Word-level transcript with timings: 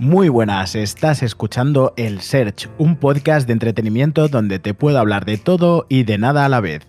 Muy 0.00 0.30
buenas, 0.30 0.76
estás 0.76 1.22
escuchando 1.22 1.92
El 1.98 2.22
Search, 2.22 2.70
un 2.78 2.96
podcast 2.96 3.46
de 3.46 3.52
entretenimiento 3.52 4.28
donde 4.28 4.58
te 4.58 4.72
puedo 4.72 4.98
hablar 4.98 5.26
de 5.26 5.36
todo 5.36 5.84
y 5.90 6.04
de 6.04 6.16
nada 6.16 6.46
a 6.46 6.48
la 6.48 6.60
vez. 6.60 6.86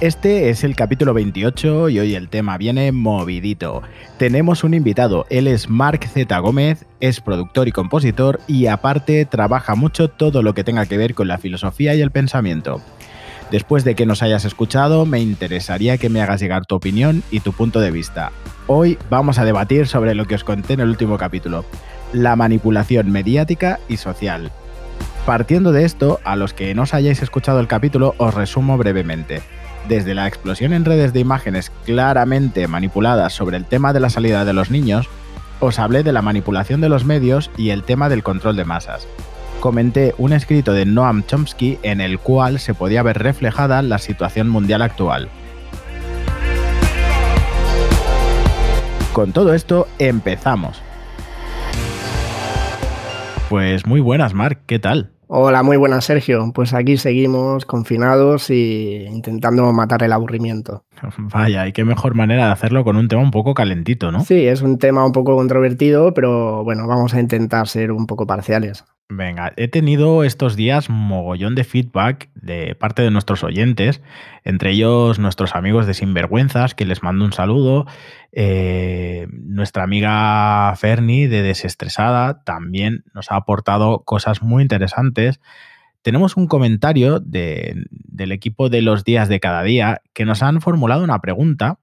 Este 0.00 0.48
es 0.48 0.64
el 0.64 0.74
capítulo 0.74 1.12
28 1.12 1.90
y 1.90 1.98
hoy 1.98 2.14
el 2.14 2.30
tema 2.30 2.56
viene 2.56 2.92
movidito. 2.92 3.82
Tenemos 4.16 4.64
un 4.64 4.72
invitado, 4.72 5.26
él 5.28 5.48
es 5.48 5.68
Marc 5.68 6.06
Z. 6.06 6.38
Gómez, 6.38 6.86
es 7.00 7.20
productor 7.20 7.68
y 7.68 7.72
compositor 7.72 8.40
y 8.46 8.68
aparte 8.68 9.26
trabaja 9.26 9.74
mucho 9.74 10.08
todo 10.08 10.42
lo 10.42 10.54
que 10.54 10.64
tenga 10.64 10.86
que 10.86 10.96
ver 10.96 11.14
con 11.14 11.28
la 11.28 11.36
filosofía 11.36 11.94
y 11.94 12.00
el 12.00 12.10
pensamiento. 12.10 12.80
Después 13.50 13.84
de 13.84 13.94
que 13.94 14.06
nos 14.06 14.22
hayas 14.22 14.46
escuchado, 14.46 15.04
me 15.04 15.20
interesaría 15.20 15.98
que 15.98 16.08
me 16.08 16.22
hagas 16.22 16.40
llegar 16.40 16.64
tu 16.64 16.76
opinión 16.76 17.22
y 17.30 17.40
tu 17.40 17.52
punto 17.52 17.80
de 17.80 17.90
vista. 17.90 18.32
Hoy 18.68 18.96
vamos 19.10 19.38
a 19.40 19.44
debatir 19.44 19.88
sobre 19.88 20.14
lo 20.14 20.24
que 20.24 20.36
os 20.36 20.44
conté 20.44 20.74
en 20.74 20.80
el 20.80 20.88
último 20.88 21.18
capítulo, 21.18 21.64
la 22.12 22.36
manipulación 22.36 23.10
mediática 23.10 23.80
y 23.88 23.96
social. 23.96 24.50
Partiendo 25.26 25.72
de 25.72 25.84
esto, 25.84 26.20
a 26.24 26.36
los 26.36 26.54
que 26.54 26.74
no 26.74 26.82
os 26.82 26.94
hayáis 26.94 27.22
escuchado 27.22 27.60
el 27.60 27.68
capítulo, 27.68 28.14
os 28.18 28.34
resumo 28.34 28.78
brevemente 28.78 29.42
desde 29.88 30.14
la 30.14 30.26
explosión 30.26 30.72
en 30.72 30.84
redes 30.84 31.12
de 31.12 31.20
imágenes 31.20 31.70
claramente 31.84 32.68
manipuladas 32.68 33.32
sobre 33.32 33.56
el 33.56 33.64
tema 33.64 33.92
de 33.92 34.00
la 34.00 34.10
salida 34.10 34.44
de 34.44 34.52
los 34.52 34.70
niños, 34.70 35.08
os 35.58 35.78
hablé 35.78 36.02
de 36.02 36.12
la 36.12 36.22
manipulación 36.22 36.80
de 36.80 36.88
los 36.88 37.04
medios 37.04 37.50
y 37.56 37.70
el 37.70 37.82
tema 37.82 38.08
del 38.08 38.22
control 38.22 38.56
de 38.56 38.64
masas. 38.64 39.06
Comenté 39.60 40.14
un 40.16 40.32
escrito 40.32 40.72
de 40.72 40.86
Noam 40.86 41.24
Chomsky 41.24 41.78
en 41.82 42.00
el 42.00 42.18
cual 42.18 42.60
se 42.60 42.72
podía 42.72 43.02
ver 43.02 43.18
reflejada 43.18 43.82
la 43.82 43.98
situación 43.98 44.48
mundial 44.48 44.80
actual. 44.80 45.28
Con 49.12 49.32
todo 49.32 49.52
esto, 49.52 49.86
empezamos. 49.98 50.80
Pues 53.50 53.84
muy 53.84 54.00
buenas, 54.00 54.32
Mark, 54.32 54.60
¿qué 54.66 54.78
tal? 54.78 55.10
Hola, 55.26 55.64
muy 55.64 55.76
buenas, 55.76 56.04
Sergio. 56.04 56.52
Pues 56.54 56.72
aquí 56.72 56.96
seguimos 56.96 57.64
confinados 57.64 58.48
y 58.48 59.04
intentando 59.10 59.72
matar 59.72 60.04
el 60.04 60.12
aburrimiento. 60.12 60.84
Vaya, 61.18 61.66
y 61.66 61.72
qué 61.72 61.84
mejor 61.84 62.14
manera 62.14 62.46
de 62.46 62.52
hacerlo 62.52 62.84
con 62.84 62.96
un 62.96 63.08
tema 63.08 63.22
un 63.22 63.32
poco 63.32 63.52
calentito, 63.52 64.12
¿no? 64.12 64.20
Sí, 64.20 64.46
es 64.46 64.62
un 64.62 64.78
tema 64.78 65.04
un 65.04 65.10
poco 65.10 65.34
controvertido, 65.34 66.14
pero 66.14 66.62
bueno, 66.62 66.86
vamos 66.86 67.12
a 67.12 67.18
intentar 67.18 67.66
ser 67.66 67.90
un 67.90 68.06
poco 68.06 68.24
parciales. 68.24 68.84
Venga, 69.12 69.52
he 69.56 69.66
tenido 69.66 70.22
estos 70.22 70.54
días 70.54 70.88
mogollón 70.88 71.56
de 71.56 71.64
feedback 71.64 72.30
de 72.36 72.76
parte 72.76 73.02
de 73.02 73.10
nuestros 73.10 73.42
oyentes, 73.42 74.00
entre 74.44 74.70
ellos 74.70 75.18
nuestros 75.18 75.56
amigos 75.56 75.88
de 75.88 75.94
Sinvergüenzas, 75.94 76.76
que 76.76 76.84
les 76.86 77.02
mando 77.02 77.24
un 77.24 77.32
saludo, 77.32 77.86
eh, 78.30 79.26
nuestra 79.32 79.82
amiga 79.82 80.72
Ferni 80.76 81.26
de 81.26 81.42
Desestresada 81.42 82.44
también 82.44 83.02
nos 83.12 83.32
ha 83.32 83.36
aportado 83.36 84.04
cosas 84.04 84.42
muy 84.42 84.62
interesantes. 84.62 85.40
Tenemos 86.02 86.36
un 86.36 86.46
comentario 86.46 87.18
del 87.18 88.30
equipo 88.30 88.68
de 88.68 88.80
los 88.80 89.02
días 89.02 89.28
de 89.28 89.40
cada 89.40 89.64
día 89.64 90.02
que 90.12 90.24
nos 90.24 90.40
han 90.44 90.60
formulado 90.60 91.02
una 91.02 91.20
pregunta 91.20 91.80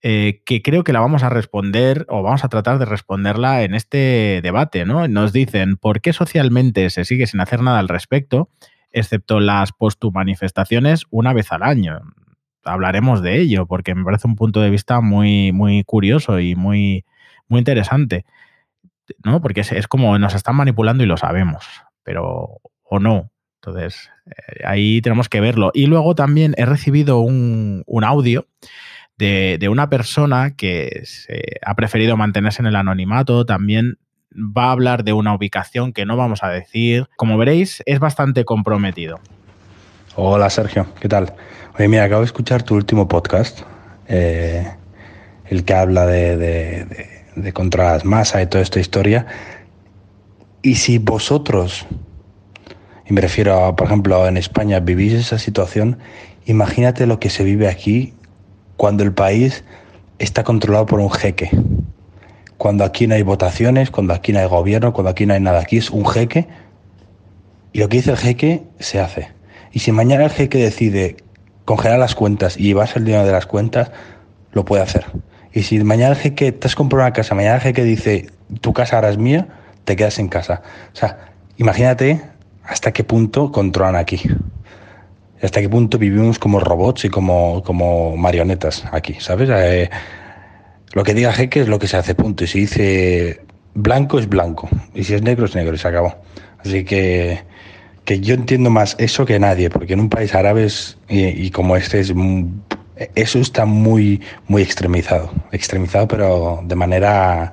eh, 0.00 0.42
que 0.44 0.62
creo 0.62 0.84
que 0.84 0.92
la 0.92 1.00
vamos 1.00 1.24
a 1.24 1.28
responder 1.28 2.06
o 2.08 2.22
vamos 2.22 2.44
a 2.44 2.48
tratar 2.48 2.78
de 2.78 2.84
responderla 2.84 3.64
en 3.64 3.74
este 3.74 4.38
debate, 4.44 4.84
¿no? 4.84 5.08
Nos 5.08 5.32
dicen, 5.32 5.76
¿por 5.76 6.00
qué 6.00 6.12
socialmente 6.12 6.88
se 6.90 7.04
sigue 7.04 7.26
sin 7.26 7.40
hacer 7.40 7.62
nada 7.62 7.80
al 7.80 7.88
respecto, 7.88 8.48
excepto 8.92 9.40
las 9.40 9.72
post-manifestaciones 9.72 11.06
una 11.10 11.32
vez 11.32 11.50
al 11.50 11.64
año? 11.64 12.00
Hablaremos 12.62 13.22
de 13.22 13.40
ello, 13.40 13.66
porque 13.66 13.96
me 13.96 14.04
parece 14.04 14.28
un 14.28 14.36
punto 14.36 14.60
de 14.60 14.70
vista 14.70 15.00
muy, 15.00 15.50
muy 15.50 15.82
curioso 15.82 16.38
y 16.38 16.54
muy, 16.54 17.04
muy 17.48 17.58
interesante, 17.58 18.24
¿no? 19.24 19.42
Porque 19.42 19.62
es, 19.62 19.88
como 19.88 20.16
nos 20.18 20.36
están 20.36 20.54
manipulando 20.54 21.02
y 21.02 21.06
lo 21.06 21.16
sabemos, 21.16 21.66
pero 22.04 22.60
o 22.84 23.00
no. 23.00 23.32
Entonces, 23.60 24.10
eh, 24.26 24.62
ahí 24.64 25.00
tenemos 25.02 25.28
que 25.28 25.40
verlo. 25.40 25.72
Y 25.74 25.86
luego 25.86 26.14
también 26.14 26.54
he 26.56 26.66
recibido 26.66 27.18
un, 27.18 27.82
un 27.86 28.04
audio 28.04 28.46
de, 29.18 29.68
una 29.68 29.90
persona 29.90 30.54
que 30.56 31.02
ha 31.64 31.74
preferido 31.74 32.16
mantenerse 32.16 32.62
en 32.62 32.66
el 32.66 32.76
anonimato, 32.76 33.44
también 33.44 33.98
va 34.32 34.66
a 34.66 34.72
hablar 34.72 35.04
de 35.04 35.12
una 35.12 35.34
ubicación 35.34 35.92
que 35.92 36.06
no 36.06 36.16
vamos 36.16 36.42
a 36.42 36.48
decir. 36.48 37.08
Como 37.16 37.36
veréis, 37.36 37.82
es 37.86 37.98
bastante 37.98 38.44
comprometido. 38.44 39.18
Hola 40.14 40.50
Sergio, 40.50 40.86
¿qué 41.00 41.08
tal? 41.08 41.34
Oye, 41.78 41.88
mira, 41.88 42.04
acabo 42.04 42.22
de 42.22 42.26
escuchar 42.26 42.62
tu 42.62 42.74
último 42.74 43.06
podcast, 43.08 43.60
eh, 44.08 44.66
el 45.46 45.64
que 45.64 45.74
habla 45.74 46.06
de, 46.06 46.36
de, 46.36 46.86
de, 47.36 47.52
contra 47.52 47.92
las 47.92 48.04
masas 48.04 48.42
y 48.42 48.46
toda 48.46 48.62
esta 48.62 48.80
historia. 48.80 49.26
Y 50.62 50.74
si 50.76 50.98
vosotros, 50.98 51.86
y 53.06 53.12
me 53.12 53.20
refiero 53.20 53.64
a, 53.64 53.76
por 53.76 53.86
ejemplo, 53.86 54.26
en 54.26 54.36
España, 54.36 54.80
vivís 54.80 55.12
esa 55.12 55.38
situación, 55.38 55.98
imagínate 56.46 57.06
lo 57.06 57.20
que 57.20 57.30
se 57.30 57.44
vive 57.44 57.68
aquí 57.68 58.14
cuando 58.78 59.02
el 59.02 59.12
país 59.12 59.64
está 60.20 60.44
controlado 60.44 60.86
por 60.86 61.00
un 61.00 61.10
jeque. 61.10 61.50
Cuando 62.56 62.84
aquí 62.84 63.08
no 63.08 63.16
hay 63.16 63.22
votaciones, 63.22 63.90
cuando 63.90 64.14
aquí 64.14 64.32
no 64.32 64.38
hay 64.38 64.46
gobierno, 64.46 64.92
cuando 64.92 65.10
aquí 65.10 65.26
no 65.26 65.34
hay 65.34 65.40
nada. 65.40 65.60
Aquí 65.60 65.76
es 65.76 65.90
un 65.90 66.06
jeque 66.06 66.46
y 67.72 67.80
lo 67.80 67.88
que 67.88 67.98
dice 67.98 68.12
el 68.12 68.16
jeque 68.16 68.62
se 68.78 69.00
hace. 69.00 69.28
Y 69.72 69.80
si 69.80 69.90
mañana 69.90 70.24
el 70.24 70.30
jeque 70.30 70.58
decide 70.58 71.16
congelar 71.64 71.98
las 71.98 72.14
cuentas 72.14 72.56
y 72.56 72.62
llevarse 72.62 73.00
el 73.00 73.04
dinero 73.04 73.26
de 73.26 73.32
las 73.32 73.46
cuentas, 73.46 73.90
lo 74.52 74.64
puede 74.64 74.84
hacer. 74.84 75.06
Y 75.52 75.64
si 75.64 75.82
mañana 75.82 76.12
el 76.12 76.16
jeque, 76.16 76.52
te 76.52 76.68
has 76.68 76.76
comprado 76.76 77.04
una 77.04 77.12
casa, 77.12 77.34
mañana 77.34 77.56
el 77.56 77.62
jeque 77.62 77.82
dice, 77.82 78.30
tu 78.60 78.72
casa 78.72 78.96
ahora 78.96 79.10
es 79.10 79.18
mía, 79.18 79.48
te 79.84 79.96
quedas 79.96 80.20
en 80.20 80.28
casa. 80.28 80.62
O 80.92 80.96
sea, 80.96 81.32
imagínate 81.56 82.22
hasta 82.62 82.92
qué 82.92 83.02
punto 83.02 83.50
controlan 83.50 83.96
aquí 83.96 84.20
hasta 85.42 85.60
qué 85.60 85.68
punto 85.68 85.98
vivimos 85.98 86.38
como 86.38 86.60
robots 86.60 87.04
y 87.04 87.08
como, 87.08 87.62
como 87.62 88.16
marionetas 88.16 88.84
aquí, 88.92 89.14
¿sabes? 89.20 89.48
Eh, 89.52 89.90
lo 90.92 91.04
que 91.04 91.14
diga 91.14 91.32
Jeque 91.32 91.60
es 91.60 91.68
lo 91.68 91.78
que 91.78 91.86
se 91.86 91.96
hace, 91.96 92.14
punto. 92.14 92.44
Y 92.44 92.46
si 92.46 92.60
dice 92.60 93.40
blanco 93.74 94.18
es 94.18 94.28
blanco. 94.28 94.68
Y 94.94 95.04
si 95.04 95.14
es 95.14 95.22
negro 95.22 95.46
es 95.46 95.54
negro 95.54 95.74
y 95.74 95.78
se 95.78 95.88
acabó. 95.88 96.16
Así 96.58 96.84
que, 96.84 97.42
que 98.04 98.20
yo 98.20 98.34
entiendo 98.34 98.70
más 98.70 98.96
eso 98.98 99.24
que 99.24 99.38
nadie, 99.38 99.70
porque 99.70 99.92
en 99.92 100.00
un 100.00 100.08
país 100.08 100.34
árabe 100.34 100.66
y, 101.08 101.50
como 101.50 101.76
este 101.76 102.00
es 102.00 102.12
eso 103.14 103.38
está 103.38 103.64
muy, 103.64 104.20
muy 104.48 104.62
extremizado. 104.62 105.30
Extremizado, 105.52 106.08
pero 106.08 106.60
de 106.64 106.74
manera 106.74 107.52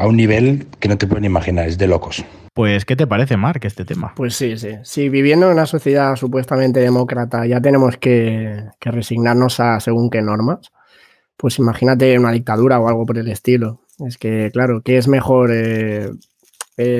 a 0.00 0.06
un 0.06 0.16
nivel 0.16 0.66
que 0.78 0.88
no 0.88 0.96
te 0.96 1.06
pueden 1.06 1.26
imaginar, 1.26 1.68
es 1.68 1.76
de 1.76 1.86
locos. 1.86 2.24
Pues, 2.54 2.86
¿qué 2.86 2.96
te 2.96 3.06
parece, 3.06 3.36
Mark, 3.36 3.60
este 3.64 3.84
tema? 3.84 4.14
Pues 4.16 4.34
sí, 4.34 4.56
sí. 4.56 4.70
Si 4.82 5.10
viviendo 5.10 5.46
en 5.46 5.52
una 5.52 5.66
sociedad 5.66 6.16
supuestamente 6.16 6.80
demócrata 6.80 7.46
ya 7.46 7.60
tenemos 7.60 7.98
que, 7.98 8.64
resignarnos 8.80 9.60
a 9.60 9.78
según 9.78 10.08
qué 10.08 10.22
normas, 10.22 10.72
pues 11.36 11.58
imagínate 11.58 12.18
una 12.18 12.32
dictadura 12.32 12.80
o 12.80 12.88
algo 12.88 13.04
por 13.04 13.18
el 13.18 13.28
estilo. 13.28 13.82
Es 14.06 14.16
que, 14.16 14.50
claro, 14.52 14.80
¿qué 14.82 14.96
es 14.96 15.06
mejor? 15.06 15.50
Eh, 15.52 16.10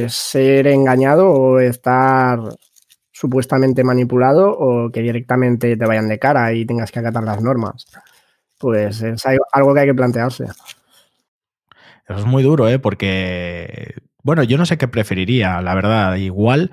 ¿Ser 0.09 0.67
engañado 0.67 1.31
o 1.31 1.59
estar 1.59 2.39
supuestamente 3.11 3.83
manipulado 3.83 4.51
o 4.51 4.91
que 4.91 5.01
directamente 5.01 5.75
te 5.75 5.87
vayan 5.87 6.09
de 6.09 6.19
cara 6.19 6.53
y 6.53 6.67
tengas 6.67 6.93
que 6.93 6.99
acatar 6.99 7.25
las 7.25 7.41
normas? 7.41 7.87
Pues 8.59 9.01
es 9.01 9.25
algo 9.53 9.73
que 9.73 9.81
hay 9.81 9.87
que 9.87 9.95
plantearse. 9.95 10.45
Eso 12.09 12.19
es 12.19 12.27
muy 12.27 12.43
duro, 12.43 12.69
¿eh? 12.69 12.79
Porque 12.79 13.95
bueno, 14.23 14.43
yo 14.43 14.59
no 14.59 14.67
sé 14.67 14.79
qué 14.79 14.89
preferiría, 14.89 15.61
la 15.63 15.75
verdad. 15.75 16.17
Igual 16.17 16.71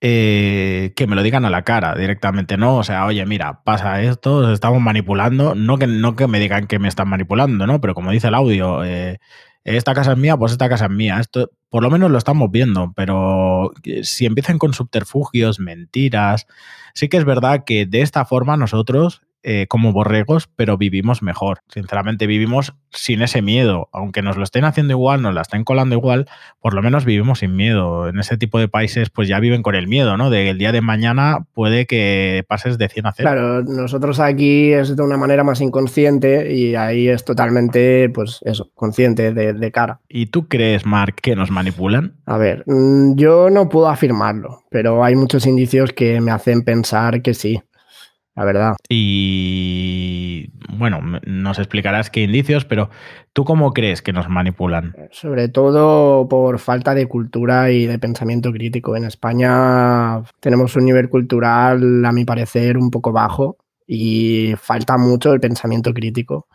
eh, 0.00 0.92
que 0.96 1.06
me 1.06 1.16
lo 1.16 1.22
digan 1.22 1.44
a 1.44 1.50
la 1.50 1.62
cara 1.62 1.94
directamente, 1.94 2.56
¿no? 2.56 2.76
O 2.76 2.84
sea, 2.84 3.06
oye, 3.06 3.24
mira, 3.26 3.62
pasa 3.64 4.02
esto, 4.02 4.52
estamos 4.52 4.80
manipulando. 4.80 5.54
No 5.54 5.78
que, 5.78 5.86
no 5.86 6.16
que 6.16 6.26
me 6.28 6.40
digan 6.40 6.66
que 6.66 6.78
me 6.78 6.88
están 6.88 7.08
manipulando, 7.08 7.66
¿no? 7.66 7.80
Pero 7.80 7.94
como 7.94 8.12
dice 8.12 8.28
el 8.28 8.34
audio, 8.34 8.84
eh, 8.84 9.18
esta 9.64 9.94
casa 9.94 10.12
es 10.12 10.18
mía, 10.18 10.36
pues 10.36 10.52
esta 10.52 10.68
casa 10.68 10.86
es 10.86 10.90
mía. 10.92 11.18
Esto 11.20 11.50
por 11.70 11.82
lo 11.82 11.90
menos 11.90 12.10
lo 12.10 12.18
estamos 12.18 12.50
viendo, 12.50 12.92
pero 12.94 13.72
si 14.02 14.26
empiezan 14.26 14.58
con 14.58 14.72
subterfugios, 14.72 15.58
mentiras, 15.60 16.46
sí 16.94 17.08
que 17.08 17.16
es 17.16 17.24
verdad 17.24 17.64
que 17.66 17.84
de 17.86 18.02
esta 18.02 18.24
forma 18.24 18.56
nosotros 18.56 19.22
eh, 19.48 19.68
como 19.68 19.92
borregos, 19.92 20.48
pero 20.56 20.76
vivimos 20.76 21.22
mejor. 21.22 21.60
Sinceramente, 21.68 22.26
vivimos 22.26 22.74
sin 22.90 23.22
ese 23.22 23.42
miedo. 23.42 23.88
Aunque 23.92 24.20
nos 24.20 24.36
lo 24.36 24.42
estén 24.42 24.64
haciendo 24.64 24.92
igual, 24.92 25.22
nos 25.22 25.34
la 25.34 25.42
estén 25.42 25.62
colando 25.62 25.94
igual, 25.94 26.26
por 26.60 26.74
lo 26.74 26.82
menos 26.82 27.04
vivimos 27.04 27.38
sin 27.38 27.54
miedo. 27.54 28.08
En 28.08 28.18
ese 28.18 28.36
tipo 28.38 28.58
de 28.58 28.66
países, 28.66 29.08
pues 29.08 29.28
ya 29.28 29.38
viven 29.38 29.62
con 29.62 29.76
el 29.76 29.86
miedo, 29.86 30.16
¿no? 30.16 30.30
De 30.30 30.42
que 30.42 30.50
el 30.50 30.58
día 30.58 30.72
de 30.72 30.80
mañana 30.80 31.46
puede 31.54 31.86
que 31.86 32.44
pases 32.48 32.76
de 32.76 32.88
100 32.88 33.06
a 33.06 33.12
0. 33.12 33.30
Claro, 33.30 33.62
nosotros 33.62 34.18
aquí 34.18 34.72
es 34.72 34.96
de 34.96 35.02
una 35.04 35.16
manera 35.16 35.44
más 35.44 35.60
inconsciente 35.60 36.52
y 36.52 36.74
ahí 36.74 37.08
es 37.08 37.24
totalmente, 37.24 38.10
pues 38.10 38.40
eso, 38.44 38.72
consciente 38.74 39.32
de, 39.32 39.52
de 39.52 39.70
cara. 39.70 40.00
¿Y 40.08 40.26
tú 40.26 40.48
crees, 40.48 40.84
Mark, 40.86 41.14
que 41.22 41.36
nos 41.36 41.52
manipulan? 41.52 42.16
A 42.26 42.36
ver, 42.36 42.64
mm, 42.66 43.14
yo 43.14 43.48
no 43.50 43.68
puedo 43.68 43.88
afirmarlo, 43.88 44.64
pero 44.70 45.04
hay 45.04 45.14
muchos 45.14 45.46
indicios 45.46 45.92
que 45.92 46.20
me 46.20 46.32
hacen 46.32 46.62
pensar 46.62 47.22
que 47.22 47.32
sí. 47.32 47.62
La 48.36 48.44
verdad. 48.44 48.76
Y 48.88 50.50
bueno, 50.68 51.00
nos 51.24 51.58
explicarás 51.58 52.10
qué 52.10 52.22
indicios, 52.22 52.66
pero 52.66 52.90
¿tú 53.32 53.44
cómo 53.44 53.72
crees 53.72 54.02
que 54.02 54.12
nos 54.12 54.28
manipulan? 54.28 54.94
Sobre 55.10 55.48
todo 55.48 56.28
por 56.28 56.58
falta 56.58 56.94
de 56.94 57.08
cultura 57.08 57.70
y 57.70 57.86
de 57.86 57.98
pensamiento 57.98 58.52
crítico. 58.52 58.94
En 58.94 59.04
España 59.04 60.22
tenemos 60.40 60.76
un 60.76 60.84
nivel 60.84 61.08
cultural, 61.08 62.04
a 62.04 62.12
mi 62.12 62.24
parecer, 62.24 62.76
un 62.76 62.90
poco 62.90 63.10
bajo 63.10 63.56
y 63.86 64.54
falta 64.58 64.98
mucho 64.98 65.32
el 65.32 65.40
pensamiento 65.40 65.94
crítico. 65.94 66.46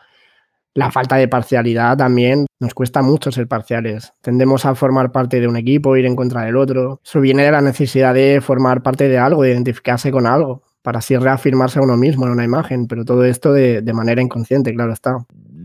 La 0.74 0.90
falta 0.92 1.18
de 1.18 1.28
parcialidad 1.28 1.98
también 1.98 2.46
nos 2.60 2.74
cuesta 2.74 3.02
mucho 3.02 3.32
ser 3.32 3.48
parciales. 3.48 4.14
Tendemos 4.22 4.66
a 4.66 4.76
formar 4.76 5.12
parte 5.12 5.42
de 5.42 5.48
un 5.48 5.58
equipo, 5.58 5.98
ir 5.98 6.06
en 6.06 6.16
contra 6.16 6.44
del 6.44 6.56
otro. 6.56 7.02
Eso 7.04 7.20
viene 7.20 7.44
de 7.44 7.52
la 7.52 7.60
necesidad 7.60 8.14
de 8.14 8.40
formar 8.40 8.82
parte 8.82 9.10
de 9.10 9.18
algo, 9.18 9.42
de 9.42 9.52
identificarse 9.52 10.12
con 10.12 10.28
algo 10.28 10.64
para 10.82 11.00
así 11.00 11.16
reafirmarse 11.16 11.80
a 11.80 11.82
uno 11.82 11.98
mismo 11.98 12.26
en 12.26 12.32
una 12.32 12.44
imagen, 12.44 12.88
pero 12.88 13.06
todo 13.06 13.26
esto 13.26 13.54
de, 13.54 13.82
de 13.82 13.94
manera 13.94 14.22
inconsciente, 14.22 14.74
claro 14.74 14.94
está 14.94 15.18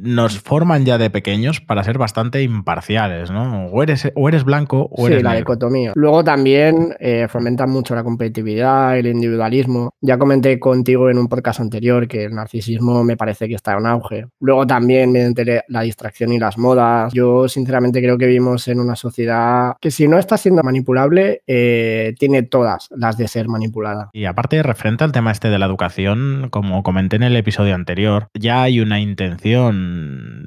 nos 0.02 0.40
forman 0.40 0.84
ya 0.84 0.98
de 0.98 1.10
pequeños 1.10 1.60
para 1.60 1.84
ser 1.84 1.98
bastante 1.98 2.42
imparciales, 2.42 3.30
¿no? 3.30 3.66
O 3.66 3.82
eres, 3.82 4.10
o 4.14 4.28
eres 4.28 4.44
blanco 4.44 4.88
o 4.90 5.06
eres 5.06 5.18
sí, 5.18 5.24
la 5.24 5.34
dicotomía. 5.34 5.92
Luego 5.94 6.24
también 6.24 6.94
eh, 7.00 7.26
fomentan 7.28 7.70
mucho 7.70 7.94
la 7.94 8.04
competitividad, 8.04 8.98
el 8.98 9.06
individualismo. 9.06 9.90
Ya 10.00 10.18
comenté 10.18 10.58
contigo 10.58 11.10
en 11.10 11.18
un 11.18 11.28
podcast 11.28 11.60
anterior 11.60 12.08
que 12.08 12.24
el 12.24 12.34
narcisismo 12.34 13.04
me 13.04 13.16
parece 13.16 13.48
que 13.48 13.54
está 13.54 13.72
en 13.72 13.86
auge. 13.86 14.26
Luego 14.40 14.66
también 14.66 15.12
mediante 15.12 15.62
la 15.68 15.80
distracción 15.82 16.32
y 16.32 16.38
las 16.38 16.58
modas. 16.58 17.12
Yo 17.12 17.48
sinceramente 17.48 18.00
creo 18.00 18.18
que 18.18 18.26
vivimos 18.26 18.68
en 18.68 18.80
una 18.80 18.96
sociedad 18.96 19.74
que 19.80 19.90
si 19.90 20.08
no 20.08 20.18
está 20.18 20.36
siendo 20.36 20.62
manipulable, 20.62 21.42
eh, 21.46 22.14
tiene 22.18 22.42
todas 22.42 22.88
las 22.90 23.16
de 23.16 23.28
ser 23.28 23.48
manipulada. 23.48 24.10
Y 24.12 24.24
aparte, 24.24 24.62
referente 24.62 25.04
al 25.04 25.12
tema 25.12 25.30
este 25.30 25.48
de 25.48 25.58
la 25.58 25.66
educación, 25.66 26.48
como 26.50 26.82
comenté 26.82 27.16
en 27.16 27.22
el 27.22 27.36
episodio 27.36 27.74
anterior, 27.74 28.28
ya 28.34 28.62
hay 28.62 28.80
una 28.80 29.00
intención 29.00 29.85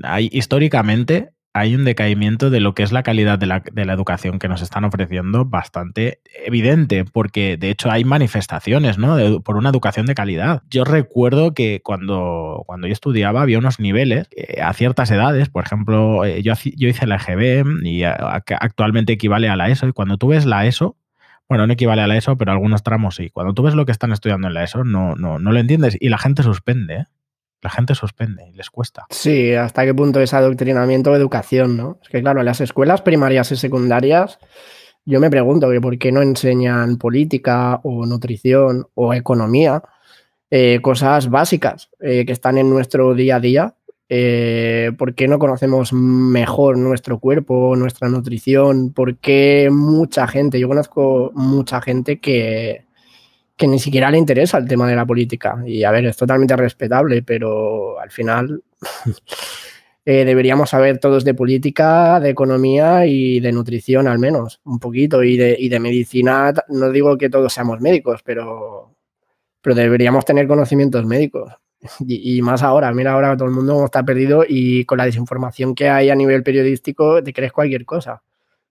hay, 0.04 0.30
históricamente 0.32 1.32
hay 1.54 1.76
un 1.76 1.84
decaimiento 1.84 2.50
de 2.50 2.60
lo 2.60 2.76
que 2.76 2.84
es 2.84 2.92
la 2.92 3.02
calidad 3.04 3.40
de 3.40 3.48
la, 3.48 3.94
educación 3.94 4.38
que 4.38 4.48
nos 4.48 4.62
están 4.62 4.86
ofreciendo 4.86 5.46
bastante 5.46 6.22
evidente, 6.46 7.06
porque 7.06 7.58
de 7.58 7.72
hecho 7.72 7.90
hay 7.90 8.06
manifestaciones 8.06 8.98
¿no? 8.98 9.42
por 9.42 9.58
una 9.58 9.70
educación 9.70 10.06
de 10.06 10.14
calidad. 10.14 10.62
Yo 10.70 10.84
recuerdo 10.84 11.54
que 11.54 11.82
cuando, 11.84 12.64
cuando 12.68 12.88
yo 12.88 12.94
estudiaba 12.94 13.42
había 13.42 13.58
unos 13.58 13.80
niveles 13.80 14.28
eh, 14.36 14.62
a 14.62 14.74
ciertas 14.74 15.10
edades, 15.10 15.50
por 15.50 15.66
ejemplo, 15.66 16.24
eh, 16.24 16.44
yo, 16.44 16.54
yo 16.76 16.88
hice 16.88 17.08
la 17.08 17.16
EGB 17.16 17.84
y 17.84 18.04
actualmente 18.04 19.14
equivale 19.14 19.50
a 19.50 19.56
la 19.56 19.70
ESO, 19.70 19.88
y 19.88 19.94
cuando 19.94 20.18
tú 20.18 20.28
ves 20.28 20.46
la 20.46 20.66
ESO, 20.68 20.98
bueno, 21.50 21.66
no 21.66 21.74
equivale 21.74 22.04
a 22.04 22.08
la 22.08 22.16
ESO, 22.16 22.38
pero 22.38 22.52
algunos 22.52 22.84
tramos 22.84 23.16
sí. 23.16 23.32
Cuando 23.32 23.56
tú 23.56 23.64
ves 23.64 23.74
lo 23.74 23.88
que 23.88 23.92
están 23.92 24.12
estudiando 24.12 24.48
en 24.48 24.54
la 24.54 24.64
ESO, 24.64 24.84
no, 24.84 25.16
no, 25.16 25.40
no 25.40 25.52
lo 25.52 25.60
entiendes 25.60 25.98
y 26.00 26.10
la 26.10 26.20
gente 26.20 26.44
suspende. 26.44 26.94
¿eh? 26.94 27.06
La 27.62 27.70
gente 27.70 27.96
suspende 27.96 28.48
y 28.48 28.54
les 28.54 28.70
cuesta. 28.70 29.06
Sí, 29.10 29.54
hasta 29.54 29.86
qué 29.86 29.94
punto 29.94 30.20
es 30.20 30.34
adoctrinamiento 30.34 31.12
o 31.12 31.16
educación, 31.16 31.78
¿no? 31.78 32.00
Es 32.02 32.10
que 32.10 32.22
claro, 32.22 32.44
las 32.44 32.62
escuelas 32.62 33.02
primarias 33.02 33.52
y 33.52 33.56
secundarias, 33.56 34.40
yo 35.06 35.20
me 35.20 35.30
pregunto 35.30 35.70
por 35.82 35.98
qué 35.98 36.12
no 36.12 36.22
enseñan 36.22 36.98
política 36.98 37.80
o 37.84 38.06
nutrición 38.06 38.88
o 38.94 39.14
economía, 39.14 39.84
eh, 40.52 40.80
cosas 40.82 41.30
básicas 41.30 41.90
eh, 42.00 42.26
que 42.26 42.32
están 42.32 42.58
en 42.58 42.70
nuestro 42.70 43.14
día 43.14 43.36
a 43.36 43.40
día. 43.40 43.76
Eh, 44.12 44.92
¿Por 44.98 45.14
qué 45.14 45.28
no 45.28 45.38
conocemos 45.38 45.94
mejor 45.94 46.78
nuestro 46.78 47.20
cuerpo, 47.20 47.76
nuestra 47.76 48.10
nutrición? 48.10 48.92
¿Por 48.92 49.18
qué 49.18 49.70
mucha 49.72 50.28
gente, 50.28 50.60
yo 50.60 50.68
conozco 50.68 51.32
mucha 51.36 51.82
gente 51.82 52.20
que, 52.20 52.89
que 53.60 53.68
ni 53.68 53.78
siquiera 53.78 54.10
le 54.10 54.18
interesa 54.18 54.58
el 54.58 54.68
tema 54.70 54.88
de 54.88 54.96
la 54.96 55.06
política. 55.06 55.62
Y 55.66 55.84
a 55.84 55.92
ver, 55.92 56.06
es 56.06 56.16
totalmente 56.16 56.56
respetable, 56.56 57.24
pero 57.24 58.00
al 58.00 58.10
final 58.10 58.64
eh, 60.06 60.24
deberíamos 60.24 60.70
saber 60.70 60.98
todos 61.00 61.26
de 61.26 61.34
política, 61.34 62.22
de 62.22 62.30
economía 62.30 63.06
y 63.06 63.42
de 63.42 63.52
nutrición 63.52 64.08
al 64.08 64.18
menos, 64.18 64.62
un 64.64 64.80
poquito, 64.80 65.24
y 65.24 65.36
de, 65.36 65.58
y 65.60 65.68
de 65.68 65.80
medicina. 65.82 66.54
No 66.70 66.90
digo 66.90 67.18
que 67.18 67.30
todos 67.30 67.52
seamos 67.52 67.82
médicos, 67.82 68.22
pero, 68.24 68.96
pero 69.62 69.76
deberíamos 69.76 70.24
tener 70.24 70.48
conocimientos 70.48 71.06
médicos. 71.06 71.54
Y, 72.08 72.42
más 72.42 72.64
ahora, 72.64 72.94
mira 72.94 73.14
ahora 73.14 73.38
todo 73.38 73.48
el 73.48 73.56
mundo 73.56 73.86
está 73.86 74.04
perdido 74.04 74.44
y 74.48 74.86
con 74.86 74.98
la 74.98 75.06
desinformación 75.06 75.76
que 75.76 75.90
hay 75.90 76.10
a 76.10 76.16
nivel 76.16 76.44
periodístico 76.44 77.24
te 77.24 77.34
crees 77.34 77.54
cualquier 77.54 77.86
cosa. 77.86 78.22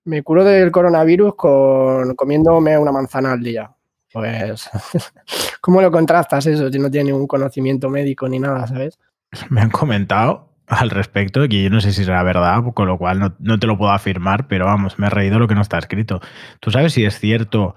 Me 0.05 0.23
curo 0.23 0.45
del 0.45 0.71
coronavirus 0.71 1.35
con 1.35 2.15
comiéndome 2.17 2.79
una 2.79 2.93
manzana 2.93 3.33
al 3.33 3.43
día 3.43 3.71
pues, 4.19 4.69
¿cómo 5.61 5.81
lo 5.81 5.91
contrastas 5.91 6.47
eso 6.47 6.71
si 6.71 6.79
no 6.79 6.91
tiene 6.91 7.11
ningún 7.11 7.27
conocimiento 7.27 7.89
médico 7.89 8.29
ni 8.29 8.39
nada, 8.39 8.67
¿sabes? 8.67 8.99
Me 9.51 9.61
han 9.61 9.71
comentado 9.71 10.49
al 10.67 10.91
respecto, 10.91 11.49
que 11.49 11.63
yo 11.63 11.71
no 11.71 11.81
sé 11.81 11.93
si 11.93 12.05
será 12.05 12.23
verdad, 12.23 12.63
con 12.75 12.87
lo 12.87 12.99
cual 12.99 13.35
no, 13.39 13.59
te 13.59 13.67
lo 13.67 13.79
puedo 13.79 13.91
afirmar, 13.91 14.49
pero 14.49 14.67
vamos, 14.67 14.99
me 14.99 15.07
he 15.07 15.11
reído 15.11 15.39
lo 15.39 15.49
que 15.49 15.55
no 15.55 15.63
está 15.63 15.79
escrito. 15.79 16.21
¿Tú 16.61 16.71
sabes 16.71 16.93
si 16.93 17.07
es 17.07 17.19
cierto 17.19 17.75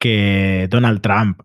que 0.00 0.66
Donald 0.68 1.00
Trump 1.00 1.42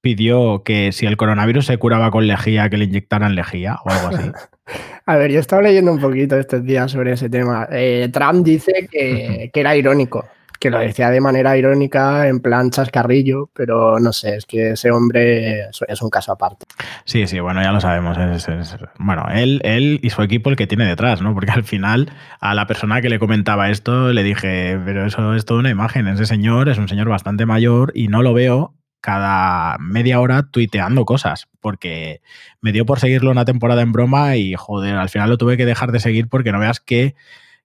pidió 0.00 0.62
que 0.62 0.92
si 0.92 1.04
el 1.04 1.18
coronavirus 1.18 1.66
se 1.66 1.76
curaba 1.76 2.10
con 2.10 2.26
lejía, 2.26 2.70
que 2.70 2.78
le 2.78 2.86
inyectaran 2.86 3.34
lejía 3.34 3.76
o 3.84 3.90
algo 3.90 4.16
así? 4.16 4.32
A 5.06 5.16
ver, 5.16 5.30
yo 5.30 5.40
estaba 5.40 5.60
leyendo 5.60 5.92
un 5.92 6.00
poquito 6.00 6.38
estos 6.38 6.64
días 6.64 6.90
sobre 6.90 7.12
ese 7.12 7.28
tema. 7.28 7.68
Eh, 7.70 8.08
Trump 8.10 8.42
dice 8.44 8.88
que, 8.90 9.50
que 9.52 9.60
era 9.60 9.76
irónico, 9.76 10.24
que 10.60 10.70
lo 10.70 10.78
decía 10.78 11.08
de 11.10 11.22
manera 11.22 11.56
irónica, 11.56 12.28
en 12.28 12.40
plan 12.40 12.70
chascarrillo, 12.70 13.50
pero 13.54 13.98
no 13.98 14.12
sé, 14.12 14.36
es 14.36 14.44
que 14.44 14.72
ese 14.72 14.90
hombre 14.90 15.70
es, 15.88 16.02
un 16.02 16.10
caso 16.10 16.32
aparte. 16.32 16.66
Sí, 17.06 17.26
sí, 17.26 17.40
bueno, 17.40 17.62
ya 17.62 17.72
lo 17.72 17.80
sabemos. 17.80 18.18
bueno, 18.98 19.24
él, 19.32 19.62
él 19.64 20.00
y 20.02 20.10
su 20.10 20.22
equipo 20.22 20.50
el 20.50 20.56
que 20.56 20.66
tiene 20.66 20.86
detrás, 20.86 21.22
¿no? 21.22 21.32
Porque 21.32 21.50
al 21.50 21.64
final 21.64 22.12
a 22.40 22.54
la 22.54 22.66
persona 22.66 23.00
que 23.00 23.08
le 23.08 23.18
comentaba 23.18 23.70
esto 23.70 24.12
le 24.12 24.22
dije, 24.22 24.78
pero 24.84 25.06
eso 25.06 25.34
es 25.34 25.46
toda 25.46 25.60
una 25.60 25.70
imagen, 25.70 26.06
ese 26.08 26.26
señor 26.26 26.68
es 26.68 26.76
un 26.76 26.88
señor 26.88 27.08
bastante 27.08 27.46
mayor 27.46 27.92
y 27.94 28.08
no 28.08 28.22
lo 28.22 28.34
veo 28.34 28.74
cada 29.00 29.78
media 29.78 30.20
hora 30.20 30.42
tuiteando 30.50 31.06
cosas, 31.06 31.48
porque 31.60 32.20
me 32.60 32.72
dio 32.72 32.84
por 32.84 33.00
seguirlo 33.00 33.30
una 33.30 33.46
temporada 33.46 33.80
en 33.80 33.92
broma 33.92 34.36
y 34.36 34.54
joder, 34.56 34.96
al 34.96 35.08
final 35.08 35.30
lo 35.30 35.38
tuve 35.38 35.56
que 35.56 35.64
dejar 35.64 35.90
de 35.90 36.00
seguir 36.00 36.28
porque 36.28 36.52
no 36.52 36.60
veas 36.60 36.80
qué, 36.80 37.14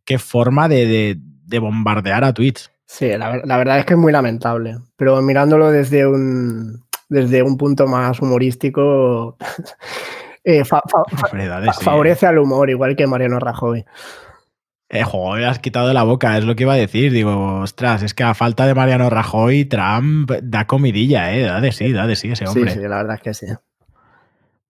qué 0.06 0.18
forma 0.18 0.70
de, 0.70 1.18
de 1.18 1.60
bombardear 1.60 2.24
a 2.24 2.34
tweets. 2.34 2.72
Sí, 2.88 3.10
la, 3.18 3.58
verdad 3.58 3.80
es 3.80 3.86
que 3.86 3.94
es 3.94 4.00
muy 4.00 4.12
lamentable, 4.12 4.78
pero 4.96 5.22
mirándolo 5.22 5.72
desde 5.72 6.06
un, 6.06 6.86
desde 7.10 7.42
un 7.42 7.58
punto 7.58 7.88
más 7.88 8.22
humorístico, 8.22 9.38
eh, 10.44 10.64
favorece 10.64 12.28
al 12.28 12.38
humor, 12.38 12.70
igual 12.70 12.96
que 12.96 13.08
Mariano 13.08 13.40
Rajoy. 13.40 13.86
Eh, 14.88 15.04
joder, 15.04 15.46
has 15.46 15.60
quitado 15.60 15.88
de 15.88 15.96
la 15.96 16.04
boca, 16.04 16.38
es 16.38 16.46
lo 16.46 16.56
que 16.56 16.64
iba 16.64 16.74
a 16.74 16.78
decir. 16.78 17.12
Digo, 17.12 17.62
ostras, 17.62 18.04
es 18.04 18.14
que 18.14 18.24
a 18.24 18.36
falta 18.36 18.68
de 18.68 18.76
Mariano 18.76 19.10
Rajoy, 19.10 19.66
Trump 19.66 20.32
da 20.44 20.68
comidilla, 20.68 21.34
¿eh? 21.34 21.42
Da 21.42 21.60
de 21.60 21.72
sí, 21.72 21.92
da 21.92 22.06
de 22.06 22.16
sí 22.16 22.32
ese 22.32 22.48
hombre. 22.48 22.72
Sí, 22.72 22.80
sí, 22.80 22.88
la 22.88 22.98
verdad 22.98 23.16
es 23.16 23.22
que 23.22 23.34
sí. 23.34 23.48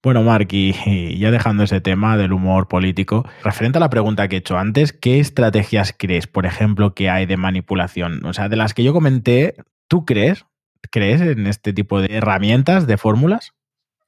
Bueno, 0.06 0.22
Mark, 0.22 0.50
y, 0.52 0.72
ya 1.20 1.32
dejando 1.32 1.64
ese 1.64 1.82
tema 1.82 2.16
del 2.16 2.32
humor 2.32 2.68
político, 2.68 3.26
referente 3.44 3.80
a 3.80 3.82
la 3.82 3.90
pregunta 3.90 4.28
que 4.28 4.36
he 4.36 4.40
hecho 4.40 4.56
antes, 4.56 4.94
¿qué 4.94 5.20
estrategias 5.20 5.96
crees, 5.98 6.28
por 6.28 6.46
ejemplo, 6.46 6.94
que 6.94 7.10
hay 7.10 7.26
de 7.26 7.38
manipulación? 7.38 8.24
O 8.24 8.32
sea, 8.32 8.48
de 8.48 8.56
las 8.56 8.76
que 8.76 8.84
yo 8.84 8.94
comenté, 8.94 9.56
¿tú 9.88 10.06
crees? 10.06 10.46
¿Crees 10.92 11.22
en 11.22 11.48
este 11.48 11.74
tipo 11.74 12.02
de 12.02 12.18
herramientas, 12.18 12.86
de 12.86 12.98
fórmulas? 12.98 13.54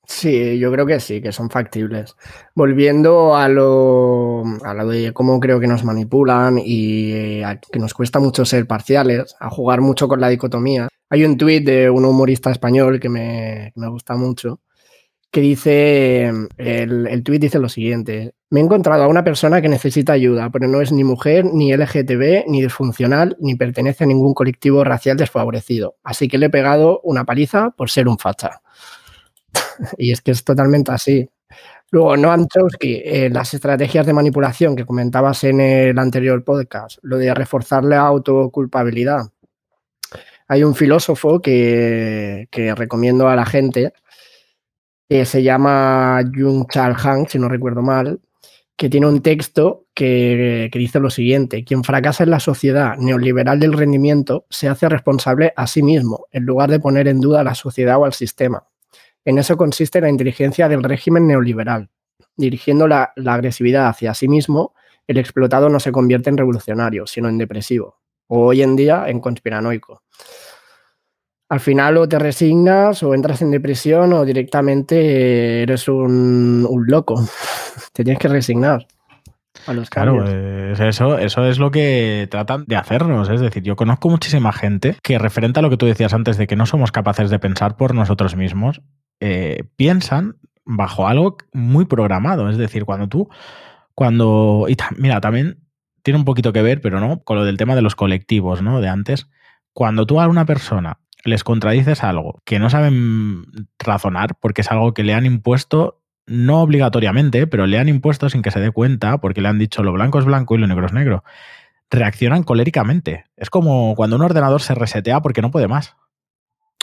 Sí, 0.06 0.60
yo 0.60 0.72
creo 0.72 0.86
que 0.86 1.00
sí, 1.00 1.20
que 1.20 1.32
son 1.32 1.50
factibles. 1.50 2.16
Volviendo 2.54 3.36
a 3.36 3.50
lo, 3.50 4.44
a 4.66 4.76
lo 4.76 4.88
de 4.90 5.14
cómo 5.14 5.40
creo 5.40 5.60
que 5.60 5.66
nos 5.66 5.84
manipulan 5.84 6.60
y 6.64 7.42
que 7.72 7.80
nos 7.80 7.96
cuesta 7.96 8.20
mucho 8.20 8.46
ser 8.46 8.68
parciales, 8.68 9.36
a 9.40 9.50
jugar 9.50 9.82
mucho 9.82 10.08
con 10.08 10.22
la 10.22 10.30
dicotomía. 10.30 10.90
Hay 11.10 11.26
un 11.26 11.38
tuit 11.38 11.66
de 11.66 11.90
un 11.90 12.06
humorista 12.06 12.52
español 12.52 13.00
que 13.00 13.10
me, 13.10 13.72
que 13.74 13.82
me 13.82 13.90
gusta 13.90 14.16
mucho, 14.16 14.62
que 15.38 15.42
dice, 15.42 16.34
el, 16.58 17.06
el 17.06 17.24
tuit 17.24 17.40
dice 17.40 17.60
lo 17.60 17.70
siguiente, 17.70 18.34
me 18.50 18.60
he 18.60 18.64
encontrado 18.64 19.04
a 19.04 19.08
una 19.08 19.24
persona 19.24 19.62
que 19.62 19.70
necesita 19.70 20.14
ayuda, 20.14 20.50
pero 20.50 20.68
no 20.68 20.82
es 20.82 20.92
ni 20.92 21.04
mujer, 21.04 21.46
ni 21.46 21.72
LGTB, 21.72 22.48
ni 22.48 22.64
disfuncional, 22.64 23.38
ni 23.40 23.54
pertenece 23.54 24.04
a 24.04 24.08
ningún 24.08 24.34
colectivo 24.34 24.84
racial 24.84 25.16
desfavorecido. 25.16 25.96
Así 26.04 26.28
que 26.28 26.40
le 26.40 26.48
he 26.48 26.50
pegado 26.50 27.02
una 27.04 27.24
paliza 27.24 27.70
por 27.70 27.92
ser 27.92 28.08
un 28.08 28.18
facha. 28.18 28.62
y 30.00 30.12
es 30.12 30.22
que 30.22 30.32
es 30.32 30.44
totalmente 30.44 30.92
así. 30.92 31.30
Luego, 31.92 32.18
Noam 32.18 32.48
Chomsky, 32.48 33.04
eh, 33.06 33.30
las 33.32 33.54
estrategias 33.54 34.08
de 34.08 34.14
manipulación 34.14 34.76
que 34.76 34.86
comentabas 34.86 35.44
en 35.44 35.62
el 35.62 36.00
anterior 36.00 36.44
podcast, 36.44 36.98
lo 37.04 37.20
de 37.20 37.32
reforzar 37.32 37.84
la 37.84 38.00
autoculpabilidad. 38.00 39.30
Hay 40.48 40.64
un 40.64 40.74
filósofo 40.74 41.40
que, 41.44 42.48
que 42.50 42.74
recomiendo 42.74 43.30
a 43.30 43.36
la 43.36 43.46
gente, 43.46 43.94
se 45.10 45.44
llama 45.44 46.22
Jung 46.34 46.68
Chal 46.70 46.96
Han, 47.02 47.28
si 47.28 47.40
no 47.40 47.50
recuerdo 47.50 47.82
mal, 47.82 48.20
que 48.76 48.90
tiene 48.90 49.08
un 49.08 49.22
texto 49.22 49.86
que, 49.94 50.70
que, 50.72 50.80
dice 50.80 51.00
lo 51.00 51.10
siguiente, 51.10 51.64
quien 51.64 51.84
fracasa 51.84 52.24
en 52.24 52.30
la 52.30 52.40
sociedad 52.40 52.96
neoliberal 52.98 53.60
del 53.60 53.74
rendimiento 53.74 54.46
se 54.50 54.70
hace 54.70 54.88
responsable 54.88 55.52
a 55.56 55.66
sí 55.66 55.82
mismo, 55.82 56.28
en 56.32 56.46
lugar 56.46 56.70
de 56.70 56.80
poner 56.80 57.08
en 57.08 57.20
duda 57.20 57.42
a 57.42 57.44
la 57.44 57.56
sociedad 57.56 57.98
o 57.98 58.06
al 58.06 58.14
sistema. 58.14 58.68
En 59.26 59.40
eso 59.40 59.58
consiste 59.58 60.00
la 60.00 60.10
inteligencia 60.10 60.70
del 60.70 60.84
régimen 60.84 61.26
neoliberal. 61.26 61.90
Dirigiendo 62.36 62.88
la, 62.88 63.14
la 63.16 63.34
agresividad 63.34 63.88
hacia 63.88 64.14
sí 64.14 64.28
mismo, 64.28 64.74
el 65.08 65.18
explotado 65.18 65.70
no 65.70 65.80
se 65.80 65.92
convierte 65.92 66.30
en 66.30 66.38
revolucionario, 66.38 67.08
sino 67.08 67.30
en 67.30 67.38
depresivo, 67.38 67.98
o 68.28 68.48
hoy 68.48 68.62
en 68.62 68.76
día 68.76 69.06
en 69.08 69.20
conspiranoico. 69.20 70.04
Al 71.50 71.60
final 71.62 71.98
o 71.98 72.10
te 72.10 72.20
resignas 72.20 73.02
o 73.04 73.14
entras 73.14 73.42
en 73.42 73.52
depresión 73.52 74.12
o 74.14 74.26
directamente 74.26 75.62
eres 75.64 75.88
un, 75.88 76.66
un 76.70 76.86
loco. 76.88 77.24
te 77.94 78.04
tienes 78.04 78.20
que 78.20 78.28
resignar. 78.28 78.86
A 79.66 79.74
los 79.74 79.90
Claro, 79.90 80.24
eh, 80.28 80.74
eso, 80.80 81.18
eso 81.18 81.46
es 81.46 81.58
lo 81.58 81.72
que 81.72 82.28
tratan 82.30 82.66
de 82.68 82.76
hacernos. 82.76 83.30
Es 83.30 83.42
decir, 83.42 83.64
yo 83.64 83.76
conozco 83.76 84.10
muchísima 84.10 84.54
gente 84.54 84.98
que, 85.02 85.18
referente 85.18 85.60
a 85.60 85.62
lo 85.64 85.70
que 85.70 85.78
tú 85.78 85.86
decías 85.86 86.14
antes 86.14 86.38
de 86.38 86.48
que 86.48 86.56
no 86.56 86.66
somos 86.66 86.92
capaces 86.92 87.30
de 87.30 87.40
pensar 87.40 87.76
por 87.76 87.96
nosotros 87.96 88.36
mismos, 88.36 88.82
eh, 89.20 89.64
piensan 89.76 90.36
bajo 90.64 91.08
algo 91.08 91.38
muy 91.54 91.86
programado. 91.86 92.50
Es 92.50 92.58
decir, 92.58 92.86
cuando 92.86 93.08
tú, 93.08 93.30
cuando. 93.96 94.66
Y 94.68 94.76
ta- 94.76 94.92
mira, 94.98 95.20
también 95.22 95.60
tiene 96.04 96.20
un 96.20 96.26
poquito 96.26 96.54
que 96.54 96.62
ver, 96.62 96.80
pero 96.82 97.00
no, 97.00 97.24
con 97.24 97.38
lo 97.38 97.44
del 97.44 97.58
tema 97.58 97.76
de 97.76 97.82
los 97.82 97.96
colectivos, 97.96 98.62
¿no? 98.62 98.80
De 98.80 98.90
antes. 98.90 99.28
Cuando 99.74 100.06
tú 100.06 100.22
a 100.22 100.28
una 100.28 100.46
persona 100.46 101.00
les 101.24 101.44
contradices 101.44 102.04
algo 102.04 102.42
que 102.46 102.60
no 102.60 102.70
saben 102.70 103.46
razonar, 103.80 104.36
porque 104.40 104.62
es 104.62 104.72
algo 104.72 104.94
que 104.94 105.04
le 105.04 105.14
han 105.14 105.26
impuesto 105.26 106.02
no 106.26 106.62
obligatoriamente, 106.62 107.48
pero 107.48 107.68
le 107.68 107.80
han 107.80 107.90
impuesto 107.90 108.30
sin 108.30 108.42
que 108.42 108.52
se 108.52 108.60
dé 108.60 108.72
cuenta, 108.72 109.18
porque 109.20 109.42
le 109.42 109.48
han 109.48 109.60
dicho 109.60 109.82
lo 109.84 109.94
blanco 109.94 110.20
es 110.20 110.26
blanco 110.26 110.56
y 110.56 110.58
lo 110.60 110.68
negro 110.68 110.86
es 110.86 110.94
negro, 110.94 111.24
reaccionan 111.90 112.44
coléricamente. 112.44 113.26
Es 113.38 113.50
como 113.50 113.96
cuando 113.96 114.18
un 114.18 114.24
ordenador 114.24 114.62
se 114.62 114.76
resetea 114.76 115.22
porque 115.22 115.42
no 115.42 115.52
puede 115.52 115.68
más. 115.68 115.96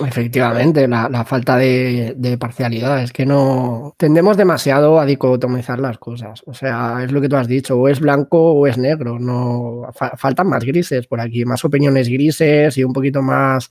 Efectivamente, 0.04 0.88
la, 0.88 1.24
falta 1.24 1.56
de, 1.56 2.36
parcialidad 2.40 3.00
es 3.00 3.12
que 3.12 3.26
no 3.26 3.94
tendemos 3.96 4.36
demasiado 4.36 4.98
a 4.98 5.06
dicotomizar 5.06 5.78
las 5.78 5.98
cosas. 5.98 6.42
O 6.46 6.54
sea, 6.54 7.04
es 7.04 7.12
lo 7.12 7.20
que 7.20 7.28
tú 7.28 7.36
has 7.36 7.46
dicho, 7.46 7.78
o 7.78 7.88
es 7.88 8.00
blanco 8.00 8.54
o 8.54 8.66
es 8.66 8.76
negro. 8.76 9.20
No 9.20 9.88
fa- 9.94 10.16
faltan 10.16 10.48
más 10.48 10.64
grises 10.64 11.06
por 11.06 11.20
aquí, 11.20 11.44
más 11.44 11.64
opiniones 11.64 12.08
grises 12.08 12.76
y 12.76 12.82
un 12.82 12.92
poquito 12.92 13.22
más 13.22 13.70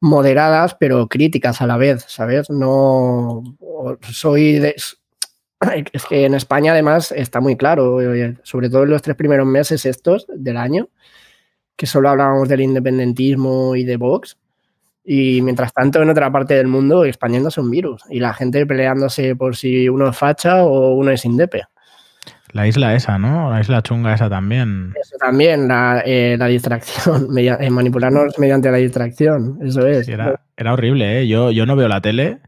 moderadas, 0.00 0.76
pero 0.78 1.08
críticas 1.08 1.60
a 1.62 1.66
la 1.66 1.76
vez, 1.76 2.04
¿sabes? 2.08 2.50
No 2.50 3.42
soy 4.12 4.58
de 4.58 4.74
es 5.92 6.04
que 6.04 6.24
en 6.24 6.34
España 6.34 6.72
además 6.72 7.12
está 7.12 7.40
muy 7.40 7.56
claro, 7.56 8.00
eh, 8.00 8.36
sobre 8.42 8.68
todo 8.68 8.82
en 8.82 8.90
los 8.90 9.02
tres 9.02 9.16
primeros 9.16 9.46
meses 9.46 9.86
estos 9.86 10.26
del 10.28 10.56
año, 10.56 10.88
que 11.76 11.86
solo 11.86 12.08
hablábamos 12.08 12.48
del 12.48 12.60
independentismo 12.60 13.74
y 13.74 13.84
de 13.84 13.96
Vox. 13.96 14.36
Y 15.04 15.40
mientras 15.42 15.72
tanto, 15.72 16.02
en 16.02 16.10
otra 16.10 16.30
parte 16.32 16.54
del 16.54 16.66
mundo, 16.66 17.04
expandiéndose 17.04 17.60
un 17.60 17.70
virus 17.70 18.02
y 18.10 18.18
la 18.18 18.34
gente 18.34 18.66
peleándose 18.66 19.36
por 19.36 19.56
si 19.56 19.88
uno 19.88 20.08
es 20.08 20.16
facha 20.16 20.64
o 20.64 20.94
uno 20.94 21.12
es 21.12 21.24
indepe. 21.24 21.62
La 22.56 22.66
isla 22.66 22.94
esa, 22.94 23.18
¿no? 23.18 23.50
La 23.50 23.60
isla 23.60 23.82
chunga 23.82 24.14
esa 24.14 24.28
también. 24.30 24.94
Eso 25.00 25.16
también, 25.18 25.68
la, 25.68 26.02
eh, 26.06 26.36
la 26.38 26.46
distracción, 26.46 27.28
media- 27.32 27.58
eh, 27.60 27.68
manipularnos 27.70 28.38
mediante 28.38 28.70
la 28.70 28.78
distracción, 28.78 29.58
eso 29.62 29.86
es. 29.86 30.06
Sí, 30.06 30.12
era, 30.12 30.40
era 30.56 30.72
horrible, 30.72 31.20
¿eh? 31.20 31.28
Yo, 31.28 31.50
yo 31.50 31.66
no 31.66 31.76
veo 31.76 31.86
la 31.88 32.00
tele 32.00 32.38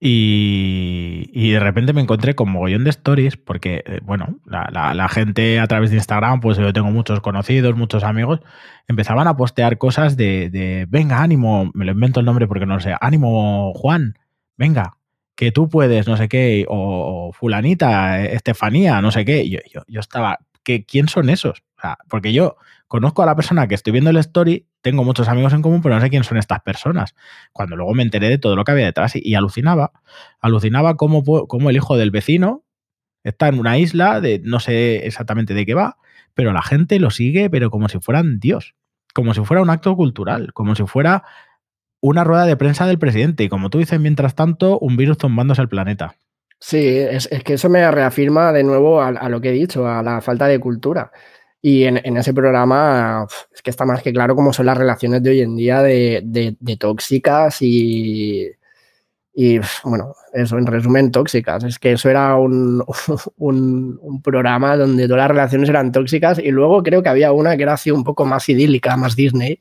y, 0.00 1.30
y 1.32 1.50
de 1.50 1.60
repente 1.60 1.92
me 1.92 2.00
encontré 2.00 2.34
con 2.34 2.50
mogollón 2.50 2.84
de 2.84 2.90
stories 2.90 3.36
porque, 3.36 3.82
eh, 3.86 4.00
bueno, 4.02 4.38
la, 4.46 4.68
la- 4.72 4.94
la 4.94 5.08
gente 5.08 5.58
a 5.60 5.66
través 5.66 5.90
de 5.90 5.96
Instagram, 5.96 6.40
pues 6.40 6.56
yo 6.58 6.72
tengo 6.72 6.90
muchos 6.90 7.20
conocidos, 7.20 7.74
muchos 7.76 8.04
amigos, 8.04 8.40
empezaban 8.86 9.26
a 9.26 9.36
postear 9.36 9.76
cosas 9.78 10.16
de, 10.16 10.50
de, 10.50 10.86
venga, 10.88 11.20
ánimo, 11.22 11.70
me 11.74 11.84
lo 11.84 11.92
invento 11.92 12.20
el 12.20 12.26
nombre 12.26 12.46
porque 12.46 12.66
no 12.66 12.74
lo 12.74 12.80
sé, 12.80 12.94
ánimo, 13.00 13.72
Juan, 13.74 14.14
venga, 14.56 14.96
que 15.38 15.52
tú 15.52 15.68
puedes, 15.68 16.08
no 16.08 16.16
sé 16.16 16.28
qué, 16.28 16.66
o, 16.68 17.30
fulanita, 17.32 18.24
eh, 18.24 18.34
Estefanía, 18.34 19.00
no 19.00 19.12
sé 19.12 19.24
qué. 19.24 19.48
Yo, 19.48 19.60
yo, 19.72 19.82
yo 19.86 20.00
estaba, 20.00 20.40
¿qué, 20.64 20.84
¿quién 20.84 21.06
son 21.06 21.30
esos? 21.30 21.62
Porque 22.08 22.32
yo 22.32 22.56
conozco 22.88 23.22
a 23.22 23.26
la 23.26 23.36
persona 23.36 23.68
que 23.68 23.76
estoy 23.76 23.92
viendo 23.92 24.10
el 24.10 24.16
story, 24.16 24.66
tengo 24.80 25.04
muchos 25.04 25.28
amigos 25.28 25.52
en 25.52 25.62
común, 25.62 25.80
pero 25.80 25.94
no 25.94 26.00
sé 26.00 26.10
quién 26.10 26.24
son 26.24 26.38
estas 26.38 26.62
personas. 26.62 27.14
Cuando 27.52 27.76
luego 27.76 27.94
me 27.94 28.02
enteré 28.02 28.28
de 28.28 28.38
todo 28.38 28.56
lo 28.56 28.64
que 28.64 28.72
había 28.72 28.86
detrás 28.86 29.14
y, 29.14 29.20
y 29.22 29.36
alucinaba, 29.36 29.92
alucinaba 30.40 30.96
cómo, 30.96 31.22
cómo 31.46 31.70
el 31.70 31.76
hijo 31.76 31.96
del 31.96 32.10
vecino 32.10 32.64
está 33.22 33.46
en 33.46 33.60
una 33.60 33.78
isla, 33.78 34.20
de 34.20 34.40
no 34.42 34.58
sé 34.58 35.06
exactamente 35.06 35.54
de 35.54 35.64
qué 35.64 35.74
va, 35.74 35.98
pero 36.34 36.52
la 36.52 36.62
gente 36.62 36.98
lo 36.98 37.10
sigue, 37.10 37.48
pero 37.48 37.70
como 37.70 37.88
si 37.88 38.00
fueran 38.00 38.40
Dios, 38.40 38.74
como 39.14 39.34
si 39.34 39.44
fuera 39.44 39.62
un 39.62 39.70
acto 39.70 39.94
cultural, 39.94 40.52
como 40.52 40.74
si 40.74 40.84
fuera 40.84 41.22
una 42.00 42.24
rueda 42.24 42.46
de 42.46 42.56
prensa 42.56 42.86
del 42.86 42.98
presidente. 42.98 43.44
Y 43.44 43.48
como 43.48 43.70
tú 43.70 43.78
dices, 43.78 43.98
mientras 44.00 44.34
tanto, 44.34 44.78
un 44.78 44.96
virus 44.96 45.18
zumbándose 45.18 45.62
el 45.62 45.68
planeta. 45.68 46.14
Sí, 46.60 46.78
es, 46.98 47.28
es 47.30 47.44
que 47.44 47.54
eso 47.54 47.68
me 47.68 47.88
reafirma 47.90 48.52
de 48.52 48.64
nuevo 48.64 49.00
a, 49.00 49.08
a 49.08 49.28
lo 49.28 49.40
que 49.40 49.50
he 49.50 49.52
dicho, 49.52 49.86
a 49.86 50.02
la 50.02 50.20
falta 50.20 50.46
de 50.48 50.58
cultura. 50.58 51.10
Y 51.62 51.84
en, 51.84 52.00
en 52.04 52.16
ese 52.16 52.32
programa 52.34 53.26
es 53.54 53.62
que 53.62 53.70
está 53.70 53.84
más 53.84 54.02
que 54.02 54.12
claro 54.12 54.34
cómo 54.36 54.52
son 54.52 54.66
las 54.66 54.78
relaciones 54.78 55.22
de 55.22 55.30
hoy 55.30 55.40
en 55.40 55.56
día 55.56 55.82
de, 55.82 56.20
de- 56.24 56.56
de 56.58 56.76
tóxicas 56.76 57.58
y, 57.62 58.48
y, 59.34 59.60
bueno, 59.84 60.14
eso 60.32 60.58
en 60.58 60.66
resumen, 60.66 61.10
tóxicas. 61.12 61.62
Es 61.64 61.78
que 61.78 61.92
eso 61.92 62.08
era 62.10 62.34
un, 62.36 62.82
un- 63.36 63.98
un 64.00 64.22
programa 64.22 64.76
donde 64.76 65.06
todas 65.06 65.18
las 65.22 65.28
relaciones 65.30 65.68
eran 65.68 65.92
tóxicas 65.92 66.38
y 66.38 66.50
luego 66.50 66.82
creo 66.82 67.02
que 67.02 67.08
había 67.08 67.32
una 67.32 67.56
que 67.56 67.64
era 67.64 67.74
así 67.74 67.90
un 67.90 68.04
poco 68.04 68.24
más 68.24 68.48
idílica, 68.48 68.96
más 68.96 69.14
Disney, 69.16 69.58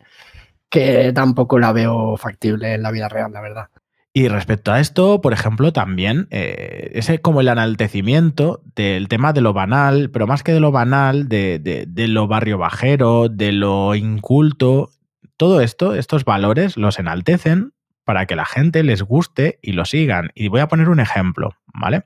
que 0.69 1.11
tampoco 1.13 1.59
la 1.59 1.71
veo 1.71 2.17
factible 2.17 2.73
en 2.73 2.83
la 2.83 2.91
vida 2.91 3.09
real, 3.09 3.31
la 3.31 3.41
verdad. 3.41 3.67
Y 4.13 4.29
respecto 4.29 4.71
a 4.71 4.79
esto, 4.79 5.21
por 5.21 5.31
ejemplo, 5.33 5.71
también 5.73 6.27
eh, 6.31 6.91
ese 6.95 7.19
como 7.19 7.41
el 7.41 7.47
enaltecimiento 7.49 8.61
del 8.75 9.07
tema 9.09 9.31
de 9.31 9.41
lo 9.41 9.53
banal, 9.53 10.09
pero 10.11 10.25
más 10.25 10.41
que 10.41 10.53
de 10.53 10.59
lo 10.59 10.71
banal, 10.71 11.27
de, 11.29 11.59
de- 11.59 11.85
de 11.87 12.07
lo 12.07 12.27
barrio 12.27 12.57
bajero, 12.57 13.29
de 13.29 13.51
lo 13.51 13.93
inculto, 13.93 14.89
todo 15.37 15.61
esto, 15.61 15.93
estos 15.93 16.25
valores 16.25 16.77
los 16.77 16.97
enaltecen 16.97 17.73
para 18.05 18.25
que 18.25 18.35
la 18.35 18.45
gente 18.45 18.81
les 18.83 19.03
guste 19.03 19.59
y 19.61 19.73
lo 19.73 19.85
sigan. 19.85 20.31
Y 20.33 20.47
voy 20.47 20.61
a 20.61 20.67
poner 20.67 20.89
un 20.89 20.99
ejemplo, 20.99 21.55
¿vale? 21.73 22.05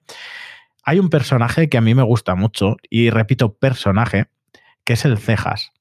Hay 0.83 0.99
un 0.99 1.09
personaje 1.09 1.69
que 1.69 1.77
a 1.77 1.81
mí 1.81 1.95
me 1.95 2.03
gusta 2.03 2.35
mucho, 2.35 2.75
y 2.89 3.09
repito, 3.09 3.53
personaje, 3.53 4.25
que 4.83 4.93
es 4.93 5.05
el 5.05 5.17
Cejas. 5.17 5.71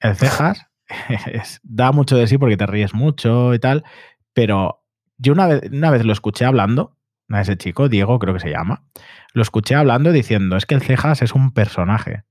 El 0.00 0.16
Cejas 0.16 0.58
es- 0.58 0.66
da 1.62 1.92
mucho 1.92 2.16
de 2.16 2.26
sí 2.26 2.38
porque 2.38 2.56
te 2.56 2.66
ríes 2.66 2.94
mucho 2.94 3.54
y 3.54 3.58
tal, 3.58 3.84
pero 4.32 4.82
yo 5.18 5.32
una 5.32 5.46
vez, 5.46 5.70
una 5.70 5.90
vez 5.90 6.04
lo 6.04 6.12
escuché 6.12 6.44
hablando, 6.44 6.96
a 7.28 7.40
ese 7.40 7.56
chico, 7.56 7.88
Diego 7.88 8.18
creo 8.18 8.34
que 8.34 8.40
se 8.40 8.50
llama, 8.50 8.84
lo 9.32 9.42
escuché 9.42 9.74
hablando 9.74 10.12
diciendo, 10.12 10.56
es 10.56 10.66
que 10.66 10.74
el 10.74 10.82
Cejas 10.82 11.22
es 11.22 11.32
un 11.32 11.52
personaje. 11.52 12.24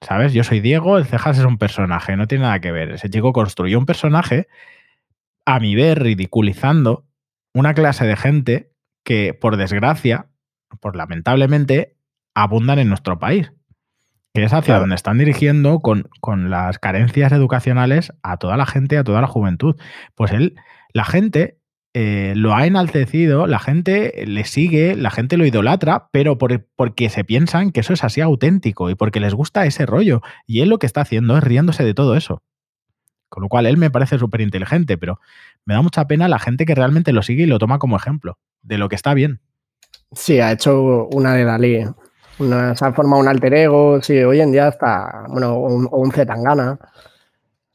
¿Sabes? 0.00 0.32
Yo 0.32 0.44
soy 0.44 0.60
Diego, 0.60 0.96
el 0.96 1.04
Cejas 1.04 1.38
es 1.38 1.44
un 1.44 1.58
personaje, 1.58 2.16
no 2.16 2.26
tiene 2.26 2.44
nada 2.44 2.60
que 2.60 2.72
ver. 2.72 2.92
Ese 2.92 3.10
chico 3.10 3.34
construyó 3.34 3.78
un 3.78 3.84
personaje, 3.84 4.48
a 5.44 5.60
mi 5.60 5.74
ver, 5.74 6.02
ridiculizando 6.02 7.06
una 7.52 7.74
clase 7.74 8.06
de 8.06 8.16
gente 8.16 8.72
que, 9.04 9.34
por 9.34 9.58
desgracia, 9.58 10.28
por 10.80 10.96
lamentablemente, 10.96 11.96
abundan 12.34 12.78
en 12.78 12.88
nuestro 12.88 13.18
país. 13.18 13.52
Que 14.34 14.44
es 14.44 14.52
hacia 14.52 14.62
Claro. 14.66 14.80
donde 14.82 14.94
están 14.94 15.18
dirigiendo 15.18 15.80
con, 15.80 16.08
con 16.20 16.50
las 16.50 16.78
carencias 16.78 17.32
educacionales 17.32 18.12
a 18.22 18.36
toda 18.36 18.56
la 18.56 18.66
gente, 18.66 18.96
a 18.98 19.04
toda 19.04 19.20
la 19.20 19.26
juventud. 19.26 19.76
Pues 20.14 20.30
él, 20.32 20.54
la 20.92 21.04
gente 21.04 21.58
eh, 21.94 22.34
lo 22.36 22.54
ha 22.54 22.66
enaltecido, 22.66 23.48
la 23.48 23.58
gente 23.58 24.22
le 24.24 24.44
sigue, 24.44 24.94
la 24.94 25.10
gente 25.10 25.36
lo 25.36 25.44
idolatra, 25.44 26.08
pero 26.12 26.38
por- 26.38 26.64
porque 26.76 27.08
se 27.10 27.24
piensan 27.24 27.72
que 27.72 27.80
eso 27.80 27.92
es 27.92 28.04
así 28.04 28.20
auténtico 28.20 28.88
y 28.90 28.94
porque 28.94 29.18
les 29.18 29.34
gusta 29.34 29.66
ese 29.66 29.86
rollo. 29.86 30.22
Y 30.46 30.60
él 30.60 30.68
lo 30.68 30.78
que 30.78 30.86
está 30.86 31.00
haciendo 31.00 31.36
es 31.36 31.42
riéndose 31.42 31.82
de 31.82 31.94
todo 31.94 32.14
eso. 32.16 32.44
Con 33.28 33.42
lo 33.42 33.48
cual 33.48 33.66
él 33.66 33.76
me 33.76 33.90
parece 33.90 34.18
súper 34.18 34.40
inteligente, 34.40 34.96
pero 34.98 35.18
me 35.64 35.74
da 35.74 35.82
mucha 35.82 36.06
pena 36.06 36.28
la 36.28 36.38
gente 36.38 36.64
que 36.66 36.74
realmente 36.76 37.12
lo 37.12 37.22
sigue 37.22 37.42
y 37.42 37.46
lo 37.46 37.58
toma 37.58 37.78
como 37.80 37.96
ejemplo 37.96 38.38
de 38.62 38.78
lo 38.78 38.88
que 38.88 38.94
está 38.96 39.12
bien. 39.14 39.40
Sí, 40.12 40.38
ha 40.38 40.52
hecho 40.52 41.06
una 41.08 41.34
de 41.34 41.44
Dalí. 41.44 41.84
Una, 42.40 42.74
se 42.74 42.84
ha 42.84 42.92
formado 42.92 43.20
un 43.22 43.28
alter 43.28 43.52
ego, 43.54 44.00
sí, 44.02 44.18
hoy 44.18 44.40
en 44.40 44.52
día 44.52 44.68
está, 44.68 45.24
bueno, 45.28 45.54
o 45.56 45.74
un, 45.74 45.88
o 45.90 45.98
un 46.00 46.10
Zetangana. 46.12 46.78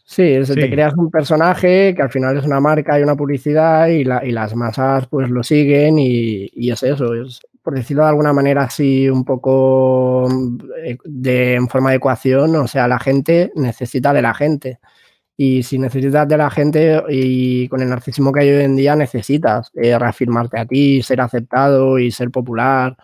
Sí, 0.04 0.44
Sí. 0.46 0.54
te 0.56 0.70
creas 0.70 0.94
un 0.96 1.10
personaje 1.10 1.94
que 1.96 2.02
al 2.02 2.12
final 2.12 2.38
es 2.38 2.46
una 2.46 2.60
marca 2.60 3.00
y 3.00 3.04
una 3.04 3.16
publicidad 3.16 3.88
y, 3.88 4.04
la- 4.04 4.24
y 4.24 4.32
las 4.32 4.56
masas 4.56 5.08
pues 5.08 5.30
lo 5.30 5.44
siguen 5.44 5.98
y, 5.98 6.48
y 6.54 6.70
es 6.72 6.84
eso, 6.84 7.14
es 7.16 7.40
por 7.64 7.74
decirlo 7.74 8.04
de 8.04 8.10
alguna 8.10 8.32
manera 8.32 8.64
así 8.64 9.10
un 9.10 9.26
poco 9.26 10.28
eh, 10.84 10.98
de, 11.06 11.56
en 11.56 11.68
forma 11.68 11.90
de 11.90 11.96
ecuación, 11.98 12.56
o 12.56 12.68
sea, 12.68 12.88
la 12.88 13.00
gente 13.00 13.52
necesita 13.56 14.14
de 14.14 14.22
la 14.22 14.34
gente. 14.36 14.80
Y 15.38 15.64
si 15.64 15.80
necesitas 15.80 16.28
de 16.28 16.38
la 16.38 16.50
gente 16.52 17.04
y 17.10 17.68
con 17.68 17.82
el 17.82 17.90
narcisismo 17.90 18.32
que 18.32 18.42
hay 18.42 18.50
hoy 18.52 18.64
en 18.64 18.76
día, 18.76 18.96
necesitas 18.96 19.70
eh, 19.76 19.98
reafirmarte 20.00 20.60
a 20.60 20.66
ti, 20.68 21.02
ser 21.02 21.20
aceptado 21.22 21.98
y 22.00 22.12
ser 22.12 22.30
popular. 22.32 22.96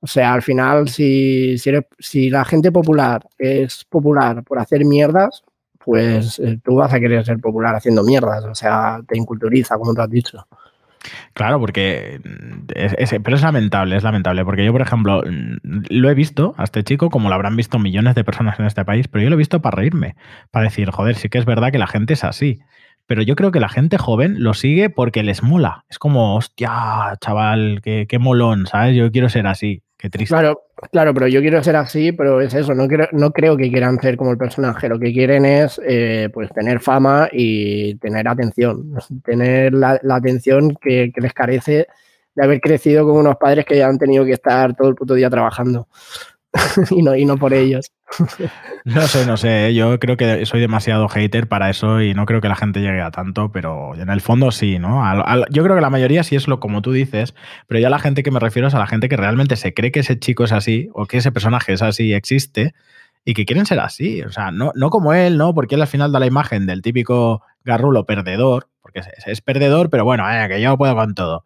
O 0.00 0.06
sea, 0.06 0.32
al 0.32 0.42
final, 0.42 0.88
si, 0.88 1.58
si, 1.58 1.70
eres- 1.70 1.86
si 1.98 2.30
la 2.30 2.44
gente 2.44 2.70
popular 2.72 3.22
es 3.38 3.84
popular 3.84 4.42
por 4.44 4.58
hacer 4.58 4.84
mierdas, 4.84 5.42
pues 5.84 6.38
eh, 6.38 6.58
tú 6.62 6.76
vas 6.76 6.92
a 6.92 7.00
querer 7.00 7.24
ser 7.24 7.38
popular 7.38 7.74
haciendo 7.74 8.04
mierdas. 8.04 8.44
O 8.44 8.54
sea, 8.54 9.00
te 9.08 9.16
inculturiza, 9.18 9.76
como 9.76 9.94
tú 9.94 10.00
has 10.02 10.10
dicho. 10.10 10.46
Claro, 11.32 11.60
porque 11.60 12.20
es, 12.74 13.14
pero 13.22 13.36
es 13.36 13.42
lamentable, 13.42 13.96
es 13.96 14.02
lamentable, 14.02 14.44
porque 14.44 14.64
yo, 14.64 14.72
por 14.72 14.82
ejemplo, 14.82 15.22
lo 15.62 16.10
he 16.10 16.14
visto 16.14 16.54
a 16.58 16.64
este 16.64 16.82
chico, 16.82 17.08
como 17.10 17.28
lo 17.28 17.34
habrán 17.34 17.56
visto 17.56 17.78
millones 17.78 18.14
de 18.16 18.24
personas 18.24 18.58
en 18.58 18.66
este 18.66 18.84
país, 18.84 19.06
pero 19.08 19.22
yo 19.22 19.30
lo 19.30 19.34
he 19.36 19.38
visto 19.38 19.62
para 19.62 19.76
reírme, 19.76 20.16
para 20.50 20.64
decir, 20.64 20.90
joder, 20.90 21.14
sí 21.16 21.28
que 21.28 21.38
es 21.38 21.44
verdad 21.44 21.70
que 21.70 21.78
la 21.78 21.86
gente 21.86 22.14
es 22.14 22.24
así. 22.24 22.60
Pero 23.06 23.22
yo 23.22 23.36
creo 23.36 23.52
que 23.52 23.60
la 23.60 23.68
gente 23.70 23.96
joven 23.96 24.42
lo 24.42 24.52
sigue 24.52 24.90
porque 24.90 25.22
les 25.22 25.42
mola. 25.42 25.84
Es 25.88 25.98
como, 25.98 26.36
hostia, 26.36 27.16
chaval, 27.20 27.80
qué, 27.82 28.06
qué 28.08 28.18
molón, 28.18 28.66
¿sabes? 28.66 28.96
Yo 28.96 29.10
quiero 29.10 29.28
ser 29.30 29.46
así. 29.46 29.82
Qué 29.98 30.08
triste. 30.08 30.32
Claro, 30.32 30.62
claro, 30.92 31.12
pero 31.12 31.26
yo 31.26 31.40
quiero 31.40 31.60
ser 31.64 31.74
así, 31.74 32.12
pero 32.12 32.40
es 32.40 32.54
eso, 32.54 32.72
no 32.72 32.86
creo, 32.86 33.08
no 33.10 33.32
creo 33.32 33.56
que 33.56 33.68
quieran 33.68 34.00
ser 34.00 34.16
como 34.16 34.30
el 34.30 34.38
personaje, 34.38 34.88
lo 34.88 34.96
que 34.96 35.12
quieren 35.12 35.44
es 35.44 35.80
eh, 35.84 36.30
pues 36.32 36.52
tener 36.52 36.78
fama 36.78 37.28
y 37.32 37.96
tener 37.96 38.28
atención, 38.28 38.94
tener 39.24 39.74
la, 39.74 40.00
atención 40.10 40.76
que, 40.80 41.12
les 41.16 41.32
carece 41.34 41.88
de 42.36 42.44
haber 42.44 42.60
crecido 42.60 43.04
con 43.06 43.16
unos 43.16 43.36
padres 43.38 43.64
que 43.64 43.76
ya 43.76 43.88
han 43.88 43.98
tenido 43.98 44.24
que 44.24 44.34
estar 44.34 44.76
todo 44.76 44.88
el 44.88 44.94
puto 44.94 45.14
día 45.14 45.28
trabajando. 45.28 45.88
y, 46.90 47.02
no, 47.02 47.14
y 47.14 47.24
no 47.24 47.36
por 47.36 47.52
ellos. 47.52 47.90
no 48.84 49.02
sé, 49.02 49.26
no 49.26 49.36
sé. 49.36 49.68
¿eh? 49.68 49.74
Yo 49.74 49.98
creo 49.98 50.16
que 50.16 50.46
soy 50.46 50.60
demasiado 50.60 51.08
hater 51.08 51.48
para 51.48 51.70
eso 51.70 52.00
y 52.00 52.14
no 52.14 52.26
creo 52.26 52.40
que 52.40 52.48
la 52.48 52.56
gente 52.56 52.80
llegue 52.80 53.02
a 53.02 53.10
tanto, 53.10 53.52
pero 53.52 53.94
en 53.94 54.08
el 54.08 54.20
fondo 54.20 54.50
sí, 54.50 54.78
¿no? 54.78 55.02
yo 55.50 55.62
creo 55.62 55.76
que 55.76 55.82
la 55.82 55.90
mayoría 55.90 56.22
sí 56.22 56.36
es 56.36 56.48
lo 56.48 56.60
como 56.60 56.80
tú 56.82 56.92
dices, 56.92 57.34
pero 57.66 57.80
ya 57.80 57.90
la 57.90 57.98
gente 57.98 58.22
que 58.22 58.30
me 58.30 58.40
refiero 58.40 58.68
es 58.68 58.74
a 58.74 58.78
la 58.78 58.86
gente 58.86 59.08
que 59.08 59.16
realmente 59.16 59.56
se 59.56 59.74
cree 59.74 59.92
que 59.92 60.00
ese 60.00 60.18
chico 60.18 60.44
es 60.44 60.52
así 60.52 60.88
o 60.94 61.06
que 61.06 61.18
ese 61.18 61.32
personaje 61.32 61.72
es 61.74 61.82
así, 61.82 62.14
existe 62.14 62.74
y 63.24 63.34
que 63.34 63.44
quieren 63.44 63.66
ser 63.66 63.80
así. 63.80 64.22
O 64.22 64.32
sea, 64.32 64.50
no, 64.50 64.72
no 64.74 64.88
como 64.88 65.12
él, 65.12 65.36
¿no? 65.36 65.54
Porque 65.54 65.74
él 65.74 65.82
al 65.82 65.86
final 65.88 66.12
da 66.12 66.18
la 66.18 66.26
imagen 66.26 66.66
del 66.66 66.80
típico 66.80 67.42
garrulo 67.62 68.06
perdedor, 68.06 68.70
porque 68.80 69.02
es, 69.26 69.40
perdedor, 69.42 69.90
pero 69.90 70.04
bueno, 70.04 70.24
eh, 70.30 70.48
que 70.48 70.62
yo 70.62 70.78
puedo 70.78 70.94
con 70.94 71.14
todo. 71.14 71.44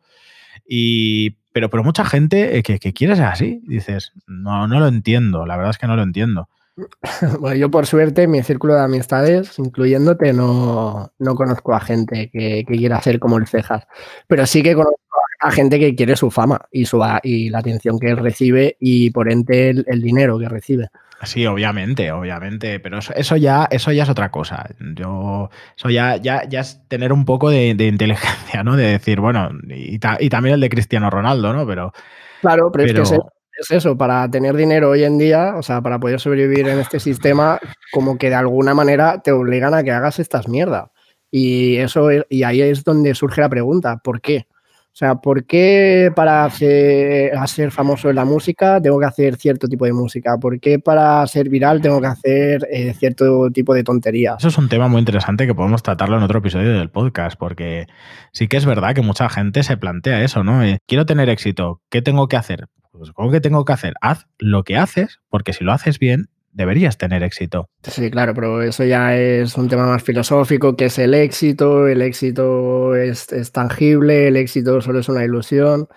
Y, 0.64 1.38
pero, 1.52 1.71
pero 1.71 1.85
mucha 1.85 2.04
gente 2.04 2.59
eh, 2.59 2.62
que, 2.62 2.92
quiere 2.92 3.16
ser 3.16 3.26
así, 3.26 3.61
dices, 3.64 4.12
no, 4.26 4.66
no 4.66 4.80
lo 4.80 4.88
entiendo, 4.88 5.47
la 5.47 5.56
verdad 5.56 5.71
es 5.71 5.78
que 5.78 5.87
no 5.87 5.97
lo 5.97 6.02
entiendo. 6.02 6.49
Bueno, 7.40 7.56
yo 7.56 7.71
por 7.71 7.87
suerte, 7.87 8.26
mi 8.26 8.42
círculo 8.42 8.75
de 8.75 8.80
amistades, 8.80 9.59
incluyéndote, 9.59 10.32
no, 10.32 11.12
no 11.18 11.35
conozco 11.35 11.75
a 11.75 11.80
gente 11.80 12.30
que, 12.30 12.64
quiera 12.66 13.00
ser 13.02 13.18
como 13.18 13.37
el 13.37 13.47
Cejas, 13.47 13.87
pero 14.26 14.47
sí 14.47 14.62
que 14.62 14.75
conozco 14.75 14.97
a 15.40 15.50
gente 15.50 15.78
que 15.78 15.94
quiere 15.94 16.16
su 16.16 16.30
fama 16.30 16.62
y, 16.71 16.87
su, 16.87 17.02
y 17.23 17.50
la 17.50 17.59
atención 17.59 17.99
que 17.99 18.14
recibe 18.14 18.76
y 18.80 19.11
por 19.11 19.30
ente 19.30 19.71
el 19.71 20.00
dinero 20.00 20.38
que 20.38 20.49
recibe. 20.49 20.88
Sí, 21.25 21.47
obviamente, 21.47 22.11
obviamente, 22.11 22.81
pero 22.81 22.99
eso, 22.99 23.37
ya, 23.37 23.69
eso 23.71 23.93
ya 23.93 24.02
es 24.02 24.09
otra 24.09 24.31
cosa. 24.31 24.67
Yo, 24.97 25.50
eso 25.76 25.88
ya, 25.88 26.17
ya, 26.17 26.49
ya 26.49 26.61
es 26.61 26.81
tener 26.88 27.12
un 27.12 27.25
poco 27.25 27.49
de, 27.49 27.69
inteligencia, 27.69 28.64
¿no? 28.64 28.76
De 28.76 28.87
decir, 28.87 29.21
bueno, 29.21 29.50
y, 29.69 29.99
también 29.99 30.55
el 30.55 30.61
de 30.61 30.69
Cristiano 30.69 31.11
Ronaldo, 31.11 31.52
¿no? 31.52 31.67
Pero. 31.67 31.93
Claro, 32.41 32.73
pero, 32.73 33.02
es 33.02 33.11
que 33.11 33.17
es, 33.61 33.71
eso, 33.71 33.97
para 33.97 34.29
tener 34.31 34.57
dinero 34.57 34.91
hoy 34.91 35.05
en 35.05 35.17
día, 35.17 35.55
o 35.57 35.62
sea, 35.62 35.81
para 35.81 36.00
poder 36.00 36.19
sobrevivir 36.19 36.67
en 36.67 36.81
este 36.81 36.99
sistema, 36.99 37.61
como 37.93 38.19
que 38.19 38.29
de 38.29 38.35
alguna 38.35 38.75
manera 38.75 39.23
te 39.23 39.31
obligan 39.31 39.75
a 39.75 39.85
que 39.85 39.93
hagas 39.93 40.19
estas 40.19 40.49
mierdas. 40.49 40.91
Y 41.31 41.76
eso, 41.76 42.09
y 42.29 42.43
ahí 42.43 42.62
es 42.62 42.83
donde 42.83 43.14
surge 43.14 43.41
la 43.41 43.49
pregunta, 43.49 43.99
¿por 44.02 44.21
qué? 44.21 44.47
O 44.92 44.94
sea, 44.94 45.14
¿por 45.14 45.46
qué 45.46 46.12
para 46.14 46.49
ser, 46.50 47.32
ser, 47.46 47.70
famoso 47.70 48.11
en 48.11 48.16
la 48.16 48.26
música 48.26 48.78
tengo 48.78 49.00
que 49.00 49.06
hacer 49.06 49.37
cierto 49.37 49.66
tipo 49.66 49.87
de 49.87 49.94
música? 49.94 50.37
¿Por 50.38 50.61
qué 50.61 50.78
para 50.78 51.26
ser 51.26 51.49
viral 51.49 51.80
tengo 51.80 51.99
que 51.99 52.08
hacer 52.08 52.68
eh, 52.70 52.92
cierto 52.92 53.50
tipo 53.50 53.72
de 53.72 53.84
tonterías? 53.84 54.37
Eso 54.38 54.49
es 54.49 54.58
un 54.58 54.68
tema 54.68 54.88
muy 54.88 54.99
interesante 54.99 55.46
que 55.46 55.54
podemos 55.54 55.82
tratarlo 55.82 56.18
en 56.18 56.22
otro 56.22 56.40
episodio 56.40 56.78
del 56.78 56.90
podcast, 56.90 57.38
porque 57.38 57.87
sí 58.32 58.49
que 58.49 58.58
es 58.58 58.66
verdad 58.66 58.94
que 58.94 59.00
mucha 59.00 59.30
gente 59.30 59.62
se 59.62 59.78
plantea 59.78 60.22
eso, 60.22 60.44
¿no? 60.44 60.62
Eh, 60.62 60.78
quiero 60.87 61.06
tener 61.06 61.30
éxito, 61.30 61.80
¿qué 61.88 62.02
tengo 62.02 62.28
que 62.28 62.37
hacer? 62.37 62.68
Pues, 62.90 63.12
¿cómo 63.12 63.30
que 63.30 63.40
tengo 63.40 63.64
que 63.64 63.73
hacer? 63.73 63.95
Haz 64.02 64.26
lo 64.38 64.62
que 64.62 64.76
haces, 64.76 65.21
porque 65.30 65.54
si 65.54 65.64
lo 65.64 65.73
haces 65.73 65.99
bien, 65.99 66.28
deberías 66.52 66.99
tener 66.99 67.23
éxito. 67.23 67.69
Sí, 67.82 68.10
claro, 68.10 68.34
pero 68.34 68.62
eso 68.62 68.84
ya 68.84 69.17
es 69.17 69.56
un 69.56 69.69
tema 69.69 69.86
más 69.86 70.02
filosófico, 70.02 70.76
que 70.76 70.86
es 70.86 70.99
el 70.99 71.15
éxito, 71.15 71.88
el 71.88 72.02
éxito 72.02 72.95
es, 72.95 73.26
tangible, 73.52 74.28
el 74.28 74.36
éxito 74.36 74.80
solo 74.80 75.00
es 75.00 75.08
una 75.08 75.25
ilusión. 75.25 75.88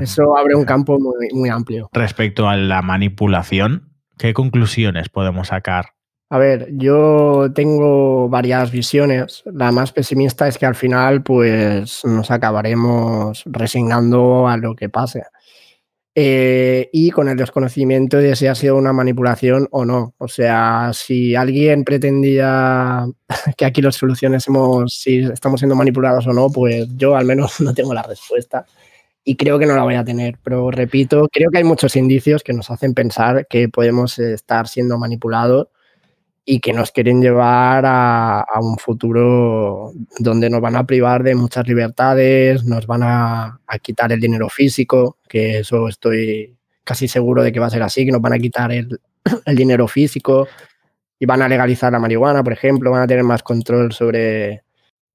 Eso 0.00 0.36
abre 0.36 0.54
un 0.56 0.64
campo 0.64 0.98
muy, 0.98 1.28
muy 1.32 1.48
amplio. 1.48 1.88
Respecto 1.92 2.48
a 2.48 2.56
la 2.56 2.82
manipulación, 2.82 3.92
¿qué 4.18 4.34
conclusiones 4.34 5.08
podemos 5.08 5.48
sacar? 5.48 5.90
A 6.30 6.36
ver, 6.36 6.68
yo 6.72 7.48
tengo 7.54 8.28
varias 8.28 8.70
visiones. 8.70 9.42
La 9.46 9.72
más 9.72 9.92
pesimista 9.92 10.46
es 10.46 10.58
que 10.58 10.66
al 10.66 10.74
final, 10.74 11.22
pues, 11.22 12.04
nos 12.04 12.30
acabaremos 12.30 13.44
resignando 13.46 14.46
a 14.46 14.58
lo 14.58 14.74
que 14.74 14.90
pase. 14.90 15.22
Eh, 16.20 16.90
y 16.92 17.12
con 17.12 17.28
el 17.28 17.36
desconocimiento 17.36 18.16
de 18.16 18.34
si 18.34 18.48
ha 18.48 18.54
sido 18.56 18.74
una 18.74 18.92
manipulación 18.92 19.68
o 19.70 19.84
no. 19.84 20.16
O 20.18 20.26
sea, 20.26 20.90
si 20.92 21.36
alguien 21.36 21.84
pretendía 21.84 23.06
que 23.56 23.64
aquí 23.64 23.80
las 23.80 23.94
soluciones 23.94 24.46
si 24.88 25.18
estamos 25.18 25.60
siendo 25.60 25.76
manipulados 25.76 26.26
o 26.26 26.32
no, 26.32 26.50
pues 26.50 26.88
yo 26.96 27.14
al 27.14 27.24
menos 27.24 27.60
no 27.60 27.72
tengo 27.72 27.94
la 27.94 28.02
respuesta 28.02 28.66
y 29.22 29.36
creo 29.36 29.60
que 29.60 29.66
no 29.66 29.76
la 29.76 29.84
voy 29.84 29.94
a 29.94 30.02
tener. 30.02 30.40
Pero 30.42 30.72
repito, 30.72 31.28
creo 31.32 31.52
que 31.52 31.58
hay 31.58 31.64
muchos 31.64 31.94
indicios 31.94 32.42
que 32.42 32.52
nos 32.52 32.68
hacen 32.68 32.94
pensar 32.94 33.46
que 33.48 33.68
podemos 33.68 34.18
estar 34.18 34.66
siendo 34.66 34.98
manipulados 34.98 35.68
y 36.50 36.60
que 36.60 36.72
nos 36.72 36.92
quieren 36.92 37.20
llevar 37.20 37.84
a, 37.86 38.42
un 38.62 38.78
futuro 38.78 39.92
donde 40.18 40.48
nos 40.48 40.62
van 40.62 40.76
a 40.76 40.86
privar 40.86 41.22
de 41.22 41.34
muchas 41.34 41.68
libertades, 41.68 42.64
nos 42.64 42.86
van 42.86 43.02
a, 43.02 43.60
quitar 43.82 44.12
el 44.12 44.18
dinero 44.18 44.48
físico, 44.48 45.18
que 45.28 45.58
eso 45.58 45.88
estoy 45.88 46.56
casi 46.84 47.06
seguro 47.06 47.42
de 47.42 47.52
que 47.52 47.60
va 47.60 47.66
a 47.66 47.70
ser 47.70 47.82
así, 47.82 48.06
que 48.06 48.12
nos 48.12 48.22
van 48.22 48.32
a 48.32 48.38
quitar 48.38 48.72
el, 48.72 48.88
dinero 49.54 49.86
físico 49.88 50.48
y 51.18 51.26
van 51.26 51.42
a 51.42 51.48
legalizar 51.48 51.92
la 51.92 51.98
marihuana, 51.98 52.42
por 52.42 52.54
ejemplo, 52.54 52.92
van 52.92 53.02
a 53.02 53.06
tener 53.06 53.24
más 53.24 53.42
control 53.42 53.92
sobre... 53.92 54.62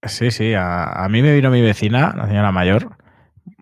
Sí, 0.03 0.29
sí, 0.29 0.53
a, 0.53 0.83
a 0.83 1.09
mí 1.09 1.23
me 1.23 1.33
vino 1.33 1.49
mi 1.49 1.63
vecina, 1.63 2.13
la 2.15 2.27
señora 2.27 2.51
mayor, 2.51 2.95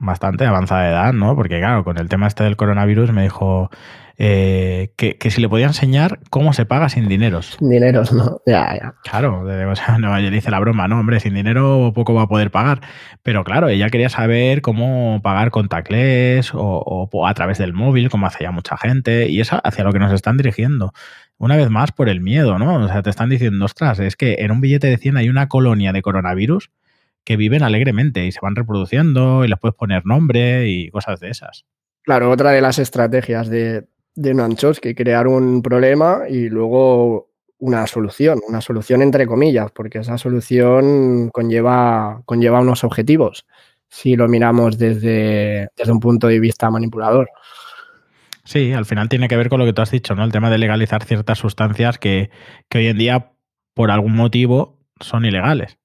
bastante 0.01 0.45
avanzada 0.45 0.83
de 0.83 0.89
edad, 0.89 1.13
¿no? 1.13 1.35
Porque 1.35 1.59
claro, 1.59 1.83
con 1.83 1.97
el 1.97 2.09
tema 2.09 2.27
este 2.27 2.43
del 2.43 2.57
coronavirus 2.57 3.11
me 3.11 3.23
dijo, 3.23 3.69
eh, 4.17 4.93
que, 4.97 5.31
si 5.31 5.41
le 5.41 5.49
podía 5.49 5.67
enseñar 5.67 6.19
cómo 6.29 6.53
se 6.53 6.65
paga 6.65 6.89
sin 6.89 7.07
dineros. 7.07 7.55
Sin 7.57 7.69
dineros, 7.69 8.11
no, 8.13 8.39
ya, 8.45 8.75
ya. 8.75 8.95
Claro, 9.03 9.41
o 9.41 9.75
sea, 9.75 9.97
no, 9.97 10.17
le 10.17 10.29
dice 10.29 10.51
la 10.51 10.59
broma, 10.59 10.87
no, 10.87 10.99
hombre, 10.99 11.19
sin 11.19 11.33
dinero 11.33 11.91
poco 11.95 12.13
va 12.13 12.23
a 12.23 12.27
poder 12.27 12.51
pagar. 12.51 12.81
Pero 13.23 13.43
claro, 13.43 13.69
ella 13.69 13.89
quería 13.89 14.09
saber 14.09 14.61
cómo 14.61 15.21
pagar 15.23 15.51
con 15.51 15.69
o, 15.71 17.09
o, 17.11 17.27
a 17.27 17.33
través 17.33 17.57
del 17.57 17.73
móvil, 17.73 18.09
como 18.09 18.25
hace 18.25 18.43
ya 18.43 18.51
mucha 18.51 18.77
gente, 18.77 19.29
y 19.29 19.39
es 19.39 19.51
hacia 19.51 19.83
lo 19.83 19.93
que 19.93 19.99
nos 19.99 20.11
están 20.11 20.37
dirigiendo. 20.37 20.93
Una 21.37 21.55
vez 21.55 21.69
más 21.69 21.91
por 21.91 22.09
el 22.09 22.21
miedo, 22.21 22.59
¿no? 22.59 22.75
O 22.75 22.87
sea, 22.87 23.01
te 23.01 23.09
están 23.09 23.29
diciendo, 23.29 23.65
ostras, 23.65 23.99
es 23.99 24.15
que 24.15 24.35
en 24.39 24.51
un 24.51 24.61
billete 24.61 24.87
de 24.87 24.97
100 24.97 25.17
hay 25.17 25.29
una 25.29 25.47
colonia 25.47 25.93
de 25.93 26.01
coronavirus 26.01 26.69
que 27.23 27.37
viven 27.37 27.63
alegremente 27.63 28.25
y 28.25 28.31
se 28.31 28.39
van 28.41 28.55
reproduciendo 28.55 29.45
y 29.45 29.47
les 29.47 29.59
puedes 29.59 29.75
poner 29.75 30.05
nombre 30.05 30.67
y 30.69 30.89
cosas 30.89 31.19
de 31.19 31.29
esas. 31.29 31.65
Claro, 32.03 32.31
otra 32.31 32.51
de 32.51 32.61
las 32.61 32.79
estrategias 32.79 33.49
de, 33.49 33.87
de 34.15 34.75
que 34.81 34.95
crear 34.95 35.27
un 35.27 35.61
problema 35.61 36.23
y 36.29 36.49
luego 36.49 37.29
una 37.59 37.85
solución, 37.85 38.39
una 38.47 38.59
solución 38.59 39.03
entre 39.03 39.27
comillas, 39.27 39.71
porque 39.71 39.99
esa 39.99 40.17
solución 40.17 41.29
conlleva, 41.29 42.23
conlleva 42.25 42.59
unos 42.59 42.83
objetivos, 42.83 43.45
si 43.87 44.15
lo 44.15 44.27
miramos 44.27 44.79
desde, 44.79 45.69
desde 45.77 45.91
un 45.91 45.99
punto 45.99 46.27
de 46.27 46.39
vista 46.39 46.71
manipulador. 46.71 47.29
Sí, 48.43 48.73
al 48.73 48.85
final 48.85 49.09
tiene 49.09 49.27
que 49.27 49.37
ver 49.37 49.49
con 49.49 49.59
lo 49.59 49.65
que 49.65 49.73
tú 49.73 49.83
has 49.83 49.91
dicho, 49.91 50.15
¿no? 50.15 50.23
El 50.23 50.31
tema 50.31 50.49
de 50.49 50.57
legalizar 50.57 51.03
ciertas 51.03 51.37
sustancias 51.37 51.99
que, 51.99 52.31
que 52.67 52.79
hoy 52.79 52.87
en 52.87 52.97
día, 52.97 53.31
por 53.75 53.91
algún 53.91 54.15
motivo, 54.15 54.79
son 54.99 55.25
ilegales. 55.25 55.77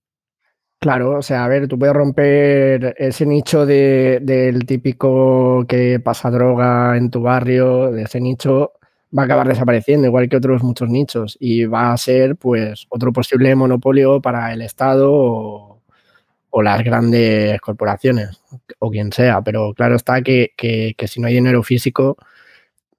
Claro, 0.87 1.19
o 1.19 1.23
sea, 1.23 1.45
a 1.45 1.49
ver, 1.49 1.67
tú 1.67 1.77
puedes 1.81 1.97
romper 1.97 2.95
ese 2.97 3.27
nicho 3.27 3.67
del 3.67 4.65
típico 4.67 5.65
que 5.67 5.99
pasa 5.99 6.31
droga 6.31 6.97
en 6.97 7.11
tu 7.11 7.23
barrio, 7.23 7.91
de 7.91 8.03
ese 8.05 8.21
nicho 8.21 8.75
va 9.17 9.23
a 9.23 9.25
acabar 9.25 9.49
desapareciendo, 9.49 10.07
igual 10.07 10.29
que 10.29 10.37
otros 10.37 10.63
muchos 10.63 10.89
nichos, 10.89 11.37
y 11.41 11.65
va 11.65 11.93
a 11.93 11.97
ser 11.97 12.37
pues 12.37 12.87
otro 12.89 13.13
posible 13.13 13.53
monopolio 13.57 14.21
para 14.23 14.53
el 14.53 14.63
Estado 14.63 15.11
o, 15.13 15.83
las 16.63 16.85
grandes 16.85 17.61
corporaciones, 17.61 18.41
o 18.79 18.89
quien 18.89 19.11
sea, 19.13 19.43
pero 19.43 19.75
claro 19.75 19.97
está 19.97 20.23
que, 20.23 20.53
si 21.09 21.21
no 21.21 21.27
hay 21.27 21.35
dinero 21.35 21.65
físico, 21.65 22.17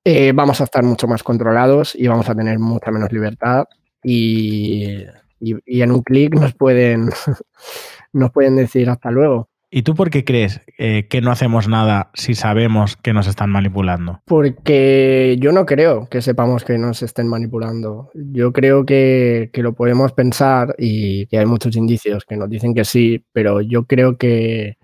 eh, 0.03 0.33
vamos 0.33 0.59
a 0.59 0.65
estar 0.65 0.83
mucho 0.83 1.07
más 1.07 1.23
controlados 1.23 1.95
y 1.95 2.07
vamos 2.07 2.29
a 2.29 2.35
tener 2.35 2.59
mucha 2.59 2.91
menos 2.91 3.13
libertad 3.13 3.65
y 4.03 5.05
y, 5.39 5.81
en 5.81 5.91
un 5.91 6.01
clic 6.01 6.33
nos 6.35 6.53
pueden, 6.53 7.09
nos 8.13 8.31
pueden 8.31 8.55
decir 8.55 8.89
hasta 8.89 9.11
luego. 9.11 9.49
¿Y 9.69 9.81
tú 9.81 9.95
por 9.95 10.09
qué 10.09 10.23
crees 10.23 10.61
eh, 10.77 11.07
que 11.09 11.19
no 11.19 11.29
hacemos 11.29 11.67
nada 11.67 12.09
si 12.13 12.35
sabemos 12.35 12.95
que 12.95 13.11
nos 13.11 13.27
están 13.27 13.49
manipulando? 13.49 14.21
Porque 14.25 15.35
yo 15.41 15.51
no 15.51 15.65
creo 15.65 16.07
que 16.07 16.21
sepamos 16.21 16.63
que 16.63 16.77
nos 16.77 17.03
estén 17.03 17.27
manipulando. 17.27 18.09
Yo 18.13 18.53
creo 18.53 18.85
que, 18.85 19.49
que, 19.51 19.63
lo 19.63 19.73
podemos 19.73 20.13
pensar 20.13 20.73
y 20.77 21.25
que 21.27 21.39
hay 21.39 21.45
muchos 21.45 21.75
indicios 21.75 22.23
que 22.23 22.37
nos 22.37 22.49
dicen 22.49 22.73
que 22.73 22.85
sí, 22.85 23.25
pero 23.33 23.59
yo 23.59 23.83
creo 23.83 24.17
que, 24.17 24.77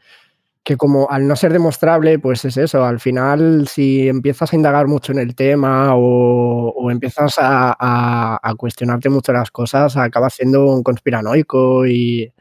que 0.63 0.77
como 0.77 1.09
al 1.09 1.27
no 1.27 1.35
ser 1.35 1.51
demostrable, 1.51 2.19
pues 2.19 2.45
es 2.45 2.55
eso, 2.55 2.85
al 2.85 2.99
final 2.99 3.67
si 3.67 4.07
empiezas 4.07 4.53
a 4.53 4.55
indagar 4.55 4.87
mucho 4.87 5.11
en 5.11 5.19
el 5.19 5.35
tema 5.35 5.91
o, 5.95 6.89
empiezas 6.89 7.35
a, 7.37 8.39
cuestionarte 8.57 9.09
mucho 9.09 9.33
las 9.33 9.51
cosas, 9.51 9.97
acabas 9.97 10.33
siendo 10.35 10.65
un 10.65 10.83
conspiranoico 10.83 11.85
y, 11.85 12.31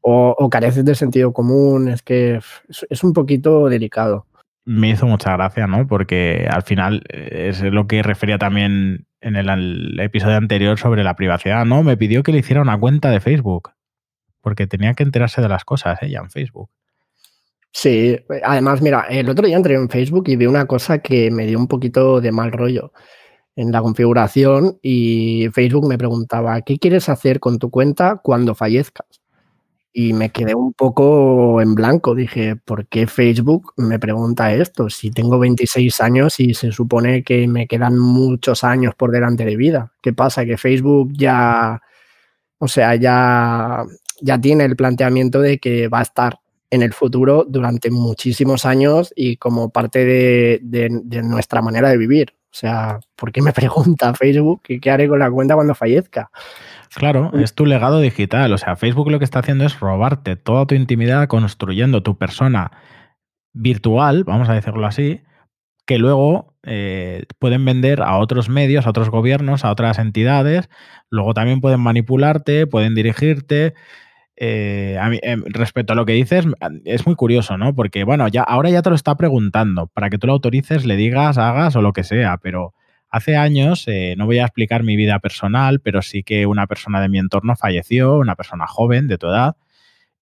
o, 0.00 0.48
careces 0.50 0.84
de 0.84 0.94
sentido 0.94 1.32
común, 1.32 1.88
es 1.88 2.02
que 2.02 2.40
es, 2.88 3.04
un 3.04 3.12
poquito 3.12 3.68
delicado. 3.68 4.26
Me 4.64 4.90
hizo 4.90 5.06
mucha 5.06 5.32
gracia, 5.32 5.66
¿no? 5.66 5.86
Porque 5.86 6.46
al 6.48 6.62
final 6.62 7.02
eh, 7.08 7.48
es 7.48 7.62
lo 7.62 7.86
que 7.86 8.02
refería 8.02 8.38
también 8.38 9.06
en 9.20 9.36
el 9.36 9.98
episodio 9.98 10.36
anterior 10.36 10.78
sobre 10.78 11.02
la 11.02 11.16
privacidad, 11.16 11.64
¿no? 11.64 11.82
Me 11.82 11.96
pidió 11.96 12.22
que 12.22 12.30
le 12.30 12.38
hiciera 12.38 12.62
una 12.62 12.78
cuenta 12.78 13.10
de 13.10 13.20
Facebook 13.20 13.72
porque 14.40 14.66
tenía 14.66 14.94
que 14.94 15.02
enterarse 15.02 15.42
de 15.42 15.48
las 15.48 15.64
cosas 15.64 16.02
ella 16.02 16.20
en 16.20 16.30
Facebook. 16.30 16.70
Sí, 17.72 18.18
además, 18.42 18.82
mira, 18.82 19.06
el 19.08 19.28
otro 19.28 19.46
día 19.46 19.56
entré 19.56 19.74
en 19.74 19.88
Facebook 19.88 20.24
y 20.28 20.36
vi 20.36 20.46
una 20.46 20.66
cosa 20.66 20.98
que 20.98 21.30
me 21.30 21.46
dio 21.46 21.58
un 21.58 21.68
poquito 21.68 22.20
de 22.20 22.32
mal 22.32 22.50
rollo 22.52 22.92
en 23.56 23.72
la 23.72 23.82
configuración 23.82 24.78
y 24.82 25.48
Facebook 25.52 25.88
me 25.88 25.98
preguntaba, 25.98 26.62
¿qué 26.62 26.78
quieres 26.78 27.08
hacer 27.08 27.40
con 27.40 27.58
tu 27.58 27.70
cuenta 27.70 28.20
cuando 28.22 28.54
fallezcas? 28.54 29.06
Y 29.92 30.12
me 30.14 30.30
quedé 30.30 30.54
un 30.54 30.72
poco 30.74 31.60
en 31.62 31.74
blanco. 31.74 32.14
Dije, 32.14 32.56
¿por 32.56 32.86
qué 32.88 33.06
Facebook 33.08 33.72
me 33.76 33.98
pregunta 33.98 34.52
esto? 34.54 34.90
Si 34.90 35.10
tengo 35.10 35.38
26 35.38 36.00
años 36.00 36.40
y 36.40 36.54
se 36.54 36.72
supone 36.72 37.24
que 37.24 37.48
me 37.48 37.66
quedan 37.68 37.98
muchos 37.98 38.64
años 38.64 38.94
por 38.96 39.10
delante 39.12 39.44
de 39.44 39.56
vida. 39.56 39.92
¿Qué 40.02 40.12
pasa? 40.12 40.44
Que 40.46 40.58
Facebook 40.58 41.12
ya, 41.14 41.80
o 42.58 42.68
sea, 42.68 42.94
ya, 42.96 43.84
ya 44.22 44.40
tiene 44.40 44.64
el 44.66 44.76
planteamiento 44.76 45.40
de 45.40 45.58
que 45.58 45.88
va 45.88 46.00
a 46.00 46.02
estar 46.02 46.38
en 46.70 46.82
el 46.82 46.92
futuro 46.92 47.44
durante 47.48 47.90
muchísimos 47.90 48.64
años 48.64 49.12
y 49.16 49.36
como 49.36 49.70
parte 49.70 50.04
de, 50.04 51.20
nuestra 51.22 51.62
manera 51.62 51.90
de 51.90 51.98
vivir. 51.98 52.34
O 52.52 52.54
sea, 52.54 53.00
¿por 53.16 53.32
qué 53.32 53.42
me 53.42 53.52
pregunta 53.52 54.14
Facebook 54.14 54.62
qué 54.62 54.90
haré 54.90 55.08
con 55.08 55.18
la 55.18 55.30
cuenta 55.30 55.54
cuando 55.54 55.74
fallezca? 55.74 56.30
Claro, 56.94 57.30
es 57.34 57.54
tu 57.54 57.66
legado 57.66 58.00
digital. 58.00 58.52
O 58.52 58.58
sea, 58.58 58.76
Facebook 58.76 59.10
lo 59.10 59.18
que 59.18 59.24
está 59.24 59.40
haciendo 59.40 59.64
es 59.64 59.78
robarte 59.78 60.36
toda 60.36 60.66
tu 60.66 60.74
intimidad 60.74 61.28
construyendo 61.28 62.02
tu 62.02 62.18
persona 62.18 62.72
virtual, 63.52 64.24
vamos 64.24 64.48
a 64.48 64.54
decirlo 64.54 64.86
así, 64.86 65.22
que 65.86 65.98
luego 65.98 66.54
eh, 66.62 67.24
pueden 67.38 67.64
vender 67.64 68.02
a 68.02 68.18
otros 68.18 68.48
medios, 68.48 68.86
a 68.86 68.90
otros 68.90 69.10
gobiernos, 69.10 69.64
a 69.64 69.70
otras 69.70 69.98
entidades. 69.98 70.68
Luego 71.10 71.34
también 71.34 71.60
pueden 71.60 71.80
manipularte, 71.80 72.66
pueden 72.66 72.94
dirigirte. 72.94 73.74
Eh, 74.42 74.98
em, 75.22 75.42
respecto 75.48 75.92
a 75.92 75.96
lo 75.96 76.06
que 76.06 76.14
dices, 76.14 76.46
es 76.86 77.06
muy 77.06 77.14
curioso, 77.14 77.58
¿no? 77.58 77.74
Porque, 77.74 78.04
bueno, 78.04 78.26
ya, 78.26 78.42
ahora 78.42 78.70
ya 78.70 78.80
te 78.80 78.88
lo 78.88 78.96
está 78.96 79.14
preguntando. 79.14 79.88
Para 79.88 80.08
que 80.08 80.16
tú 80.16 80.26
lo 80.26 80.32
autorices, 80.32 80.86
le 80.86 80.96
digas, 80.96 81.36
hagas 81.36 81.76
o 81.76 81.82
lo 81.82 81.92
que 81.92 82.04
sea. 82.04 82.38
Pero 82.38 82.72
hace 83.10 83.36
años, 83.36 83.84
eh, 83.86 84.14
no 84.16 84.24
voy 84.24 84.38
a 84.38 84.44
explicar 84.44 84.82
mi 84.82 84.96
vida 84.96 85.18
personal, 85.18 85.80
pero 85.80 86.00
sí 86.00 86.22
que 86.22 86.46
una 86.46 86.66
persona 86.66 87.02
de 87.02 87.10
mi 87.10 87.18
entorno 87.18 87.54
falleció, 87.54 88.16
una 88.16 88.34
persona 88.34 88.66
joven 88.66 89.08
de 89.08 89.18
tu 89.18 89.26
edad. 89.26 89.56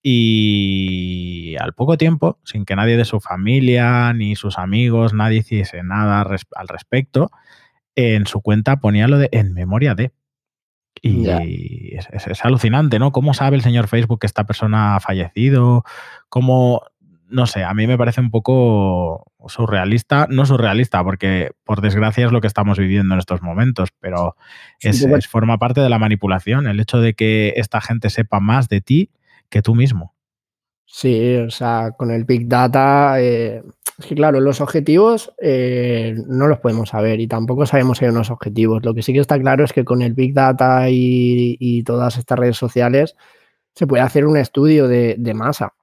Y 0.03 1.55
al 1.61 1.73
poco 1.75 1.97
tiempo, 1.97 2.41
sin 2.45 2.65
que 2.65 2.75
nadie 2.75 2.97
de 2.97 3.05
su 3.05 3.21
familia 3.21 4.13
ni 4.15 4.35
sus 4.35 4.59
amigos, 4.59 5.15
nadie 5.15 5.39
hiciese 5.41 5.85
nada 5.85 6.23
al 6.23 6.69
respecto, 6.69 7.31
en 7.95 8.27
su 8.27 8.41
cuenta 8.41 8.79
ponía 8.81 9.07
lo 9.09 9.19
de 9.19 9.29
en 9.33 9.55
memoria 9.55 9.95
de. 9.95 10.13
Y 11.03 11.95
es, 11.97 12.45
alucinante, 12.45 12.99
¿no? 12.99 13.13
¿Cómo 13.13 13.35
sabe 13.35 13.57
el 13.57 13.63
señor 13.63 13.89
Facebook 13.89 14.21
que 14.21 14.27
esta 14.27 14.45
persona 14.45 14.97
ha 14.97 15.01
fallecido? 15.01 15.85
¿Cómo, 16.29 16.83
no 17.29 17.47
sé, 17.47 17.65
a 17.65 17.75
mí 17.75 17.87
me 17.87 17.99
parece 17.99 18.21
un 18.21 18.31
poco 18.31 19.25
surrealista, 19.47 20.27
no 20.31 20.47
surrealista, 20.47 21.03
porque 21.05 21.53
por 21.65 21.81
desgracia 21.81 22.27
es 22.27 22.33
lo 22.33 22.41
que 22.41 22.47
estamos 22.47 22.79
viviendo 22.79 23.15
en 23.15 23.21
estos 23.21 23.43
momentos, 23.43 23.91
pero 24.01 24.37
es, 24.81 25.07
forma 25.29 25.59
parte 25.59 25.81
de 25.81 25.89
la 25.89 25.99
manipulación, 25.99 26.67
el 26.67 26.81
hecho 26.81 27.01
de 27.01 27.15
que 27.15 27.55
esta 27.57 27.81
gente 27.81 28.11
sepa 28.11 28.41
más 28.41 28.69
de 28.69 28.81
ti 28.81 29.11
que 29.49 29.63
tú 29.63 29.75
mismo. 29.75 30.15
Sí, 30.91 31.37
o 31.37 31.51
sea, 31.51 31.91
con 31.97 32.11
el 32.11 32.25
Big 32.25 32.49
Data, 32.49 33.21
eh, 33.21 33.63
es 33.99 34.07
que 34.07 34.15
claro, 34.15 34.41
los 34.41 34.61
objetivos 34.61 35.33
eh, 35.41 36.15
no 36.29 36.47
los 36.47 36.61
podemos 36.61 36.91
saber 36.91 37.19
y 37.21 37.27
tampoco 37.27 37.67
sabemos 37.67 37.99
si 37.99 38.05
hay 38.05 38.13
unos 38.13 38.31
objetivos. 38.31 38.85
Lo 38.85 38.95
que 38.95 39.03
sí 39.03 39.13
que 39.13 39.19
está 39.19 39.39
claro 39.41 39.65
es 39.65 39.73
que 39.73 39.85
con 39.85 40.03
el 40.03 40.15
Big 40.15 40.35
Data 40.35 40.87
y, 40.89 41.83
todas 41.85 42.17
estas 42.17 42.39
redes 42.39 42.57
sociales 42.57 43.17
se 43.75 43.87
puede 43.89 44.03
hacer 44.03 44.25
un 44.27 44.37
estudio 44.37 44.87
de, 44.87 45.35
masa. 45.35 45.75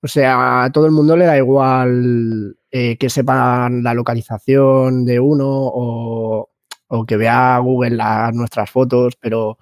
O 0.00 0.06
sea, 0.06 0.64
a 0.64 0.72
todo 0.72 0.86
el 0.86 0.92
mundo 0.92 1.16
le 1.16 1.26
da 1.26 1.36
igual 1.36 2.56
eh, 2.70 2.96
que 2.98 3.10
sepan 3.10 3.82
la 3.82 3.94
localización 3.94 5.04
de 5.04 5.18
uno 5.18 5.46
o, 5.48 6.50
o 6.86 7.04
que 7.04 7.16
vea 7.16 7.58
Google 7.58 7.98
nuestras 8.32 8.70
fotos, 8.70 9.16
pero 9.20 9.58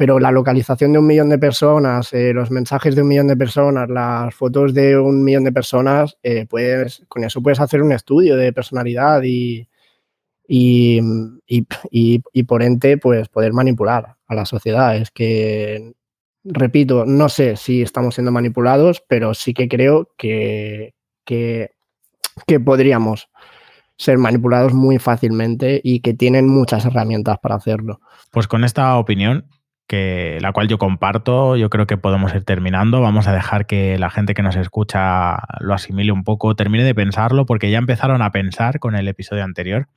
pero 0.00 0.18
la 0.18 0.30
localización 0.30 0.94
de 0.94 0.98
un 0.98 1.06
millón 1.06 1.28
de 1.28 1.38
personas, 1.38 2.14
eh, 2.14 2.32
los 2.32 2.50
mensajes 2.50 2.96
de 2.96 3.02
un 3.02 3.08
millón 3.08 3.26
de 3.26 3.36
personas, 3.36 3.86
las 3.90 4.34
fotos 4.34 4.72
de 4.72 4.98
un 4.98 5.22
millón 5.22 5.44
de 5.44 5.52
personas, 5.52 6.16
eh, 6.22 6.46
puedes, 6.48 7.04
con 7.06 7.22
eso 7.22 7.42
puedes 7.42 7.60
hacer 7.60 7.82
un 7.82 7.92
estudio 7.92 8.34
de 8.34 8.50
personalidad 8.54 9.20
y, 9.22 9.68
y, 10.48 11.02
y, 11.50 12.42
por 12.44 12.62
ente 12.62 12.96
pues 12.96 13.28
poder 13.28 13.52
manipular 13.52 14.16
a 14.26 14.34
la 14.34 14.46
sociedad. 14.46 14.96
Es 14.96 15.10
que, 15.10 15.92
repito, 16.44 17.04
no 17.04 17.28
sé 17.28 17.56
si 17.56 17.82
estamos 17.82 18.14
siendo 18.14 18.32
manipulados, 18.32 19.04
pero 19.06 19.34
sí 19.34 19.52
que 19.52 19.68
creo 19.68 20.14
que, 20.16 20.94
que, 21.26 21.72
que 22.46 22.58
podríamos 22.58 23.28
ser 23.98 24.16
manipulados 24.16 24.72
muy 24.72 24.98
fácilmente 24.98 25.78
y 25.84 26.00
que 26.00 26.14
tienen 26.14 26.48
muchas 26.48 26.86
herramientas 26.86 27.36
para 27.42 27.56
hacerlo. 27.56 28.00
Pues 28.30 28.48
con 28.48 28.64
esta 28.64 28.96
opinión 28.96 29.44
que, 29.90 30.38
la 30.40 30.52
cual 30.52 30.68
yo 30.68 30.78
comparto, 30.78 31.56
yo 31.56 31.68
creo 31.68 31.88
que 31.88 31.96
podemos 31.96 32.32
ir 32.32 32.44
terminando. 32.44 33.00
Vamos 33.00 33.26
a 33.26 33.32
dejar 33.32 33.66
que 33.66 33.98
la 33.98 34.08
gente 34.08 34.34
que 34.34 34.42
nos 34.42 34.54
escucha 34.54 35.42
lo 35.58 35.74
asimile 35.74 36.12
un 36.12 36.22
poco, 36.22 36.54
termine 36.54 36.84
de 36.84 36.94
pensarlo, 36.94 37.44
porque 37.44 37.72
ya 37.72 37.78
empezaron 37.78 38.22
a 38.22 38.30
pensar 38.30 38.78
con 38.78 38.94
el 38.94 39.08
episodio 39.08 39.42
anterior. 39.42 39.88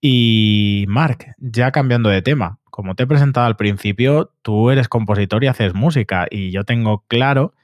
Y 0.00 0.86
Mark, 0.88 1.36
ya 1.38 1.70
cambiando 1.70 2.08
de 2.08 2.20
tema, 2.20 2.58
como 2.64 2.96
te 2.96 3.04
he 3.04 3.06
presentado 3.06 3.46
al 3.46 3.54
principio, 3.54 4.32
tú 4.42 4.70
eres 4.70 4.88
compositor 4.88 5.44
y 5.44 5.46
haces 5.46 5.72
música, 5.72 6.26
y 6.28 6.50
yo 6.50 6.64
tengo 6.64 7.04
claro 7.06 7.54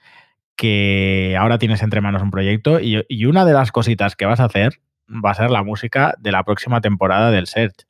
que 0.54 1.36
ahora 1.36 1.58
tienes 1.58 1.82
entre 1.82 2.00
manos 2.00 2.22
un 2.22 2.30
proyecto 2.30 2.78
y, 2.78 3.24
una 3.24 3.44
de 3.44 3.52
las 3.52 3.72
cositas 3.72 4.14
que 4.14 4.26
vas 4.26 4.38
a 4.38 4.44
hacer 4.44 4.78
va 5.08 5.32
a 5.32 5.34
ser 5.34 5.50
la 5.50 5.64
música 5.64 6.14
de 6.20 6.30
la 6.30 6.44
próxima 6.44 6.80
temporada 6.80 7.32
del 7.32 7.48
Search. 7.48 7.84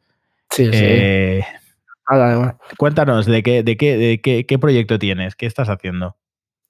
Sí, 0.49 0.65
sí. 0.65 0.71
Eh, 0.73 1.45
Cuéntanos, 2.79 3.27
¿de, 3.27 3.43
qué, 3.43 3.63
de, 3.63 3.77
qué, 3.77 3.97
de 3.97 4.47
qué, 4.47 4.59
proyecto 4.59 4.99
tienes? 4.99 5.37
¿Qué 5.37 5.47
estás 5.47 5.69
haciendo? 5.69 6.17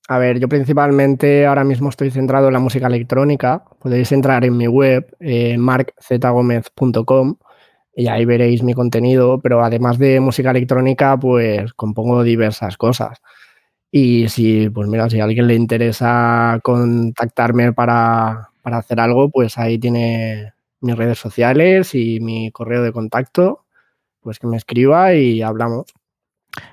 A 0.08 0.18
ver, 0.18 0.38
yo 0.38 0.48
principalmente 0.48 1.46
ahora 1.46 1.64
mismo 1.64 1.88
estoy 1.88 2.10
centrado 2.10 2.48
en 2.48 2.52
la 2.52 2.58
música 2.58 2.86
electrónica. 2.86 3.64
Podéis 3.80 4.12
entrar 4.12 4.44
en 4.44 4.56
mi 4.56 4.66
web, 4.66 5.16
eh, 5.20 5.56
marczgomez.com, 5.56 7.36
y 7.94 8.08
ahí 8.08 8.24
veréis 8.24 8.62
mi 8.62 8.74
contenido, 8.74 9.40
pero 9.40 9.64
además 9.64 9.98
de 9.98 10.20
música 10.20 10.50
electrónica, 10.50 11.18
pues 11.18 11.72
compongo 11.74 12.22
diversas 12.22 12.76
cosas. 12.76 13.20
Y 13.90 14.28
si, 14.28 14.70
pues 14.70 14.88
mira, 14.88 15.10
si 15.10 15.20
a 15.20 15.24
alguien 15.24 15.46
le 15.46 15.54
interesa 15.54 16.58
contactarme 16.62 17.72
para, 17.72 18.50
para 18.62 18.78
hacer 18.78 19.00
algo, 19.00 19.30
pues 19.30 19.58
ahí 19.58 19.78
tiene 19.78 20.54
mis 20.80 20.96
redes 20.96 21.18
sociales 21.18 21.94
y 21.94 22.20
mi 22.20 22.50
correo 22.50 22.82
de 22.82 22.92
contacto 22.92 23.61
pues 24.22 24.38
que 24.38 24.46
me 24.46 24.56
escriba 24.56 25.14
y 25.14 25.42
hablamos. 25.42 25.86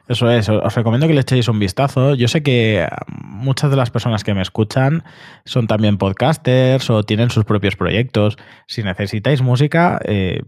Eso 0.08 0.30
es, 0.30 0.50
os 0.50 0.76
recomiendo 0.76 1.08
que 1.08 1.14
le 1.14 1.22
echéis 1.22 1.48
un 1.48 1.60
vistazo. 1.60 2.16
Yo 2.16 2.28
sé 2.28 2.44
que 2.44 2.88
muchas 3.08 3.70
de 3.70 3.78
las 3.78 3.92
personas 3.92 4.24
que 4.24 4.34
me 4.34 4.42
escuchan 4.42 5.04
son 5.46 5.68
también 5.68 5.98
podcasters 5.98 6.90
o 6.90 7.04
tienen 7.04 7.30
sus 7.30 7.46
propios 7.46 7.76
proyectos. 7.76 8.38
Si 8.68 8.84
necesitáis 8.84 9.42
música, 9.42 10.00
eh, 10.04 10.42